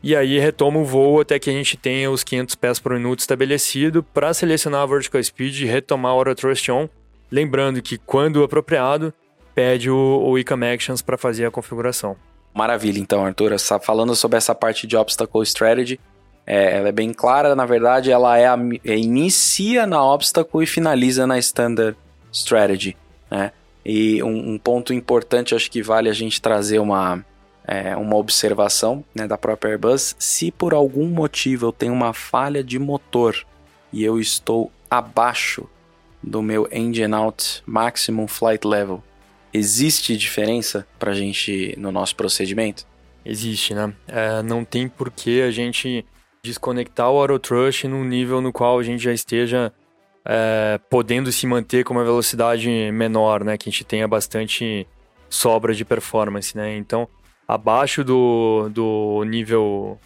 E 0.02 0.14
aí 0.14 0.38
retoma 0.38 0.78
o 0.78 0.85
voo 0.85 1.21
até 1.21 1.38
que 1.38 1.49
a 1.49 1.52
gente 1.52 1.78
tenha 1.78 2.11
os 2.11 2.23
500 2.23 2.54
pés 2.57 2.78
por 2.78 2.93
minuto 2.93 3.21
estabelecido 3.21 4.02
para 4.02 4.35
selecionar 4.35 4.83
a 4.83 4.87
vertical 4.87 5.23
speed 5.23 5.61
e 5.61 5.64
retomar 5.64 6.14
o 6.14 6.19
auto 6.19 6.35
thrust 6.35 6.69
on. 6.69 6.88
Lembrando 7.31 7.81
que 7.81 7.97
quando 7.97 8.45
apropriado, 8.45 9.14
pede 9.54 9.90
o, 9.90 10.23
o 10.23 10.38
ICAM 10.38 10.62
Actions 10.62 11.00
para 11.00 11.16
fazer 11.16 11.47
a 11.47 11.50
configuração. 11.50 12.16
Maravilha, 12.52 13.00
então, 13.00 13.25
Arthur. 13.25 13.59
Falando 13.81 14.14
sobre 14.14 14.37
essa 14.37 14.54
parte 14.54 14.87
de 14.87 14.95
Obstacle 14.95 15.43
Strategy, 15.43 15.99
é, 16.46 16.76
ela 16.76 16.88
é 16.88 16.92
bem 16.92 17.12
clara, 17.12 17.54
na 17.54 17.64
verdade, 17.64 18.10
ela 18.10 18.36
é, 18.36 18.46
a, 18.46 18.58
é, 18.84 18.96
inicia 18.96 19.86
na 19.86 20.04
obstacle 20.04 20.62
e 20.62 20.66
finaliza 20.66 21.26
na 21.26 21.38
standard 21.38 21.96
strategy, 22.32 22.96
né? 23.30 23.52
E 23.84 24.22
um, 24.22 24.52
um, 24.52 24.58
ponto 24.58 24.94
importante, 24.94 25.54
acho 25.54 25.70
que 25.70 25.82
vale 25.82 26.08
a 26.08 26.12
gente 26.12 26.40
trazer 26.40 26.78
uma, 26.78 27.24
é, 27.66 27.94
uma 27.96 28.16
observação 28.16 29.04
né, 29.14 29.26
da 29.26 29.36
própria 29.36 29.73
Airbus. 29.73 30.16
Se 30.19 30.50
por 30.50 30.73
algum 30.73 31.06
motivo 31.06 31.66
eu 31.66 31.73
tenho 31.73 31.92
uma 31.92 32.14
falha 32.14 32.64
de 32.64 32.78
motor 32.78 33.36
e 33.92 34.02
eu 34.02 34.19
estou 34.19 34.73
abaixo 34.90 35.69
do 36.23 36.40
meu 36.40 36.66
engine 36.73 37.14
out 37.14 37.62
maximum 37.66 38.26
flight 38.26 38.66
level, 38.66 39.04
existe 39.52 40.16
diferença 40.16 40.86
para 40.99 41.10
a 41.10 41.14
gente 41.14 41.75
no 41.78 41.92
nosso 41.92 42.16
procedimento? 42.16 42.86
Existe, 43.23 43.75
né? 43.75 43.92
É, 44.08 44.42
não 44.42 44.64
tem 44.64 44.88
por 44.88 45.10
que 45.10 45.42
a 45.42 45.50
gente 45.50 46.04
desconectar 46.45 47.11
o 47.11 47.19
AutoTrust 47.19 47.85
num 47.85 48.04
nível 48.04 48.41
no 48.41 48.52
qual 48.52 48.78
a 48.78 48.83
gente 48.83 49.02
já 49.02 49.13
esteja 49.13 49.73
é, 50.25 50.78
podendo 50.91 51.33
se 51.33 51.47
manter 51.47 51.85
com 51.85 51.95
uma 51.95 52.04
velocidade 52.04 52.69
menor, 52.93 53.43
né? 53.43 53.57
Que 53.57 53.69
a 53.69 53.73
gente 53.73 53.85
tenha 53.85 54.07
bastante 54.07 54.87
sobra 55.28 55.75
de 55.75 55.85
performance, 55.85 56.57
né? 56.57 56.76
Então, 56.76 57.09
abaixo 57.49 58.04
do, 58.04 58.69
do 58.69 59.25
nível 59.25 59.99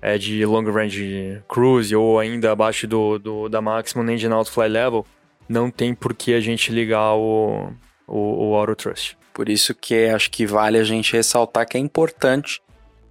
é, 0.00 0.16
de 0.16 0.44
long 0.46 0.64
range 0.64 1.42
cruise 1.46 1.94
ou 1.94 2.18
ainda 2.18 2.52
abaixo 2.52 2.86
do, 2.86 3.18
do 3.18 3.48
da 3.48 3.60
maximum 3.60 4.10
engine 4.10 4.32
out 4.32 4.50
fly 4.50 4.68
level, 4.68 5.04
não 5.46 5.70
tem 5.70 5.94
por 5.94 6.14
que 6.14 6.32
a 6.32 6.40
gente 6.40 6.72
ligar 6.72 7.14
o, 7.14 7.70
o, 8.06 8.50
o 8.50 8.54
Auto 8.56 8.74
Trust. 8.74 9.18
Por 9.34 9.48
isso 9.48 9.74
que 9.74 10.06
acho 10.06 10.30
que 10.30 10.46
vale 10.46 10.78
a 10.78 10.84
gente 10.84 11.12
ressaltar 11.12 11.66
que 11.66 11.76
é 11.76 11.80
importante 11.80 12.61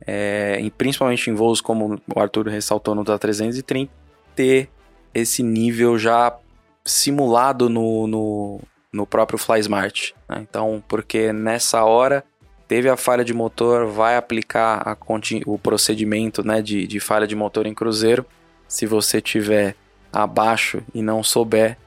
é, 0.05 0.59
e 0.61 0.69
principalmente 0.71 1.29
em 1.29 1.33
voos 1.33 1.61
como 1.61 2.01
o 2.13 2.19
Arthur 2.19 2.47
ressaltou 2.47 2.95
no 2.95 3.03
da 3.03 3.17
330, 3.17 3.91
ter 4.35 4.69
esse 5.13 5.43
nível 5.43 5.97
já 5.97 6.35
simulado 6.83 7.69
no, 7.69 8.07
no, 8.07 8.59
no 8.91 9.05
próprio 9.05 9.37
FlySmart. 9.37 10.11
Né? 10.27 10.39
Então, 10.41 10.83
porque 10.87 11.31
nessa 11.31 11.83
hora 11.83 12.23
teve 12.67 12.89
a 12.89 12.97
falha 12.97 13.23
de 13.23 13.33
motor, 13.33 13.85
vai 13.87 14.15
aplicar 14.15 14.97
o 15.45 15.59
procedimento 15.59 16.45
né, 16.45 16.61
de, 16.61 16.87
de 16.87 16.99
falha 16.99 17.27
de 17.27 17.35
motor 17.35 17.65
em 17.67 17.73
cruzeiro. 17.73 18.25
Se 18.67 18.85
você 18.85 19.21
tiver 19.21 19.75
abaixo 20.11 20.81
e 20.93 21.01
não 21.01 21.21
souber, 21.21 21.77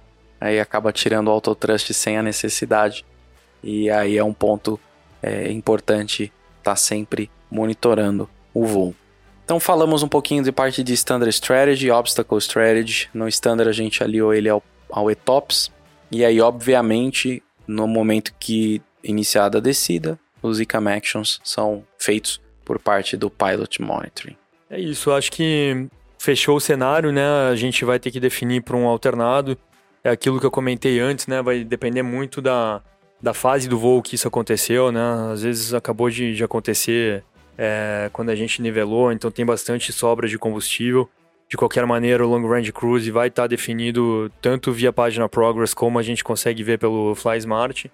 aí 0.40 0.60
acaba 0.60 0.92
tirando 0.92 1.28
o 1.28 1.30
autotrust 1.30 1.92
sem 1.92 2.18
a 2.18 2.22
necessidade. 2.22 3.04
E 3.62 3.90
aí 3.90 4.18
é 4.18 4.22
um 4.22 4.34
ponto 4.34 4.78
é, 5.22 5.50
importante 5.50 6.30
tá 6.64 6.76
sempre 6.76 7.30
monitorando 7.50 8.28
o 8.52 8.64
voo. 8.66 8.94
Então 9.44 9.60
falamos 9.60 10.02
um 10.02 10.08
pouquinho 10.08 10.42
de 10.42 10.50
parte 10.50 10.82
de 10.82 10.94
Standard 10.94 11.30
Strategy, 11.30 11.90
Obstacle 11.90 12.38
Strategy. 12.38 13.08
No 13.12 13.28
Standard 13.28 13.68
a 13.68 13.72
gente 13.72 14.02
aliou 14.02 14.32
ele 14.32 14.48
ao, 14.48 14.62
ao 14.90 15.10
ETOPS. 15.10 15.70
E 16.10 16.24
aí, 16.24 16.40
obviamente, 16.40 17.42
no 17.66 17.86
momento 17.86 18.32
que 18.38 18.80
iniciada 19.02 19.58
a 19.58 19.60
descida, 19.60 20.18
os 20.42 20.60
ICAM 20.60 20.88
Actions 20.88 21.40
são 21.44 21.84
feitos 21.98 22.40
por 22.64 22.78
parte 22.78 23.16
do 23.16 23.30
Pilot 23.30 23.82
Monitoring. 23.82 24.36
É 24.70 24.80
isso, 24.80 25.12
acho 25.12 25.30
que 25.30 25.86
fechou 26.18 26.56
o 26.56 26.60
cenário, 26.60 27.12
né? 27.12 27.26
A 27.50 27.54
gente 27.54 27.84
vai 27.84 27.98
ter 27.98 28.10
que 28.10 28.18
definir 28.18 28.62
para 28.62 28.76
um 28.76 28.86
alternado. 28.86 29.58
É 30.02 30.10
aquilo 30.10 30.40
que 30.40 30.46
eu 30.46 30.50
comentei 30.50 31.00
antes, 31.00 31.26
né? 31.26 31.42
Vai 31.42 31.64
depender 31.64 32.02
muito 32.02 32.40
da, 32.40 32.82
da 33.24 33.32
fase 33.32 33.66
do 33.66 33.78
voo 33.78 34.02
que 34.02 34.16
isso 34.16 34.28
aconteceu, 34.28 34.92
né? 34.92 35.00
Às 35.32 35.42
vezes 35.42 35.72
acabou 35.72 36.10
de, 36.10 36.34
de 36.34 36.44
acontecer 36.44 37.24
é, 37.56 38.10
quando 38.12 38.28
a 38.28 38.34
gente 38.34 38.60
nivelou, 38.60 39.10
então 39.10 39.30
tem 39.30 39.46
bastante 39.46 39.94
sobra 39.94 40.28
de 40.28 40.38
combustível. 40.38 41.08
De 41.48 41.56
qualquer 41.56 41.86
maneira, 41.86 42.26
o 42.26 42.28
Long 42.28 42.46
Range 42.46 42.70
Cruise 42.70 43.10
vai 43.10 43.28
estar 43.28 43.44
tá 43.44 43.46
definido 43.46 44.30
tanto 44.42 44.70
via 44.72 44.92
página 44.92 45.26
Progress 45.26 45.72
como 45.72 45.98
a 45.98 46.02
gente 46.02 46.22
consegue 46.22 46.62
ver 46.62 46.78
pelo 46.78 47.14
FlySmart. 47.14 47.86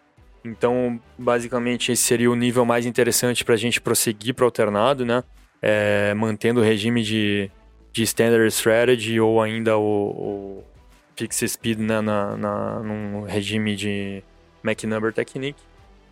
Então, 0.45 1.01
basicamente, 1.17 1.93
esse 1.93 2.03
seria 2.03 2.31
o 2.31 2.35
nível 2.35 2.65
mais 2.65 2.85
interessante 2.85 3.45
para 3.45 3.55
a 3.55 3.59
gente 3.59 3.81
prosseguir 3.81 4.35
para 4.35 4.43
o 4.43 4.47
alternado, 4.47 5.07
né? 5.07 5.23
É, 5.63 6.13
mantendo 6.15 6.61
o 6.61 6.65
regime 6.65 7.05
de, 7.05 7.49
de 7.93 8.03
Standard 8.03 8.49
Strategy 8.49 9.21
ou 9.21 9.41
ainda 9.41 9.79
o, 9.79 9.83
o 9.83 10.65
Fixed 11.15 11.49
Speed 11.49 11.79
né? 11.79 12.01
na, 12.01 12.37
na, 12.37 12.81
num 12.81 13.23
regime 13.23 13.77
de 13.77 14.25
Mach 14.63 14.83
Number 14.85 15.13
Technique. 15.13 15.61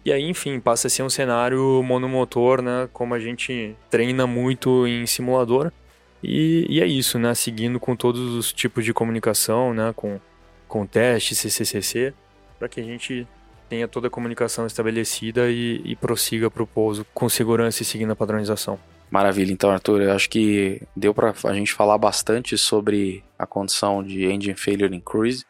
E 0.04 0.12
aí, 0.12 0.22
enfim, 0.22 0.58
passa 0.60 0.86
a 0.86 0.90
ser 0.90 1.02
um 1.02 1.10
cenário 1.10 1.82
monomotor, 1.82 2.62
né? 2.62 2.88
Como 2.92 3.14
a 3.14 3.18
gente 3.18 3.76
treina 3.90 4.26
muito 4.26 4.86
em 4.86 5.06
simulador. 5.06 5.72
E, 6.22 6.66
e 6.68 6.80
é 6.80 6.86
isso, 6.86 7.18
né? 7.18 7.34
Seguindo 7.34 7.78
com 7.78 7.94
todos 7.94 8.34
os 8.34 8.52
tipos 8.52 8.84
de 8.84 8.94
comunicação, 8.94 9.74
né? 9.74 9.92
Com, 9.94 10.20
com 10.66 10.86
teste, 10.86 11.34
CCCC, 11.34 12.14
para 12.58 12.68
que 12.68 12.80
a 12.80 12.84
gente 12.84 13.26
tenha 13.68 13.86
toda 13.86 14.06
a 14.06 14.10
comunicação 14.10 14.66
estabelecida 14.66 15.50
e, 15.50 15.82
e 15.84 15.94
prossiga 15.94 16.50
para 16.50 16.62
o 16.62 16.66
pouso 16.66 17.04
com 17.12 17.28
segurança 17.28 17.82
e 17.82 17.84
seguindo 17.84 18.12
a 18.12 18.16
padronização. 18.16 18.78
Maravilha, 19.10 19.52
então 19.52 19.70
Arthur, 19.70 20.02
eu 20.02 20.12
acho 20.12 20.28
que 20.28 20.82
deu 20.94 21.14
para 21.14 21.34
a 21.44 21.54
gente 21.54 21.72
falar 21.72 21.96
bastante 21.96 22.58
sobre 22.58 23.22
a 23.38 23.46
condição 23.46 24.02
de 24.02 24.26
engine 24.26 24.54
failure 24.54 24.94
in 24.94 25.00
cruise 25.00 25.44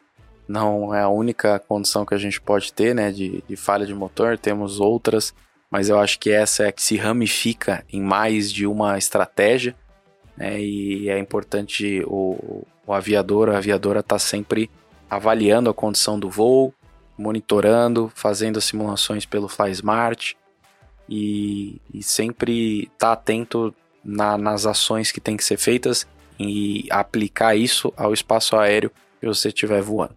não 0.49 0.95
é 0.95 1.01
a 1.03 1.09
única 1.09 1.59
condição 1.59 2.03
que 2.03 2.15
a 2.15 2.17
gente 2.17 2.41
pode 2.41 2.73
ter, 2.73 2.95
né, 2.95 3.11
de, 3.11 3.43
de 3.47 3.55
falha 3.55 3.85
de 3.85 3.93
motor, 3.93 4.35
temos 4.35 4.79
outras, 4.79 5.31
mas 5.69 5.89
eu 5.89 5.99
acho 5.99 6.17
que 6.17 6.31
essa 6.31 6.63
é 6.63 6.71
que 6.71 6.81
se 6.81 6.97
ramifica 6.97 7.85
em 7.93 8.01
mais 8.01 8.51
de 8.51 8.65
uma 8.65 8.97
estratégia, 8.97 9.75
né, 10.35 10.59
e 10.59 11.07
é 11.07 11.19
importante 11.19 12.03
o, 12.07 12.65
o 12.87 12.91
aviador, 12.91 13.49
a 13.49 13.57
aviadora 13.57 14.01
tá 14.01 14.17
sempre 14.17 14.71
avaliando 15.07 15.69
a 15.69 15.73
condição 15.73 16.19
do 16.19 16.31
voo, 16.31 16.73
monitorando, 17.15 18.11
fazendo 18.15 18.57
as 18.57 18.65
simulações 18.65 19.27
pelo 19.27 19.47
FlySmart 19.47 20.33
e, 21.07 21.79
e 21.93 22.01
sempre 22.01 22.83
estar 22.83 22.97
tá 22.97 23.11
atento 23.11 23.75
na, 24.03 24.35
nas 24.35 24.65
ações 24.65 25.11
que 25.11 25.21
tem 25.21 25.37
que 25.37 25.43
ser 25.43 25.57
feitas 25.57 26.07
e 26.39 26.87
aplicar 26.89 27.55
isso 27.55 27.93
ao 27.95 28.13
espaço 28.13 28.55
aéreo 28.55 28.91
que 29.19 29.27
você 29.27 29.49
estiver 29.49 29.81
voando. 29.81 30.15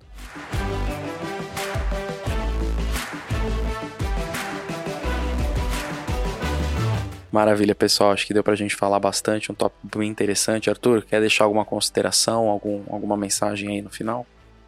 Maravilha, 7.33 7.75
pessoal. 7.75 8.13
Acho 8.13 8.27
que 8.27 8.35
deu 8.35 8.45
pra 8.45 8.55
gente 8.55 8.77
falar 8.77 9.01
bastante, 9.01 9.51
um 9.51 9.55
tópico 9.55 9.99
bem 9.99 10.11
interessante. 10.11 10.69
Arthur, 10.69 11.03
quer 11.03 11.19
deixar 11.19 11.45
alguma 11.45 11.65
consideração, 11.65 12.49
algum, 12.49 12.83
alguma 12.91 13.17
mensagem 13.17 13.71
aí 13.71 13.81
no 13.81 13.89
final? 13.89 14.27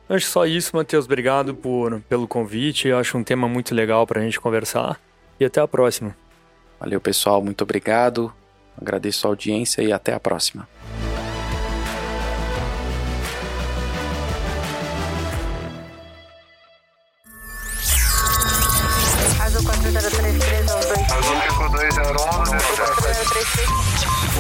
Acho 0.09 0.27
só 0.27 0.47
isso, 0.47 0.75
Matheus. 0.75 1.05
Obrigado 1.05 1.55
por, 1.55 2.01
pelo 2.09 2.27
convite. 2.27 2.89
Eu 2.89 2.99
acho 2.99 3.19
um 3.19 3.23
tema 3.23 3.47
muito 3.47 3.75
legal 3.75 4.07
pra 4.07 4.23
gente 4.23 4.41
conversar. 4.41 4.99
E 5.39 5.45
até 5.45 5.61
a 5.61 5.69
próxima. 5.69 6.17
Valeu, 6.81 7.01
pessoal. 7.01 7.43
Muito 7.43 7.63
obrigado. 7.63 8.33
Agradeço 8.81 9.27
a 9.27 9.31
audiência 9.31 9.83
e 9.83 9.93
até 9.93 10.15
a 10.15 10.21
próxima. 10.21 10.67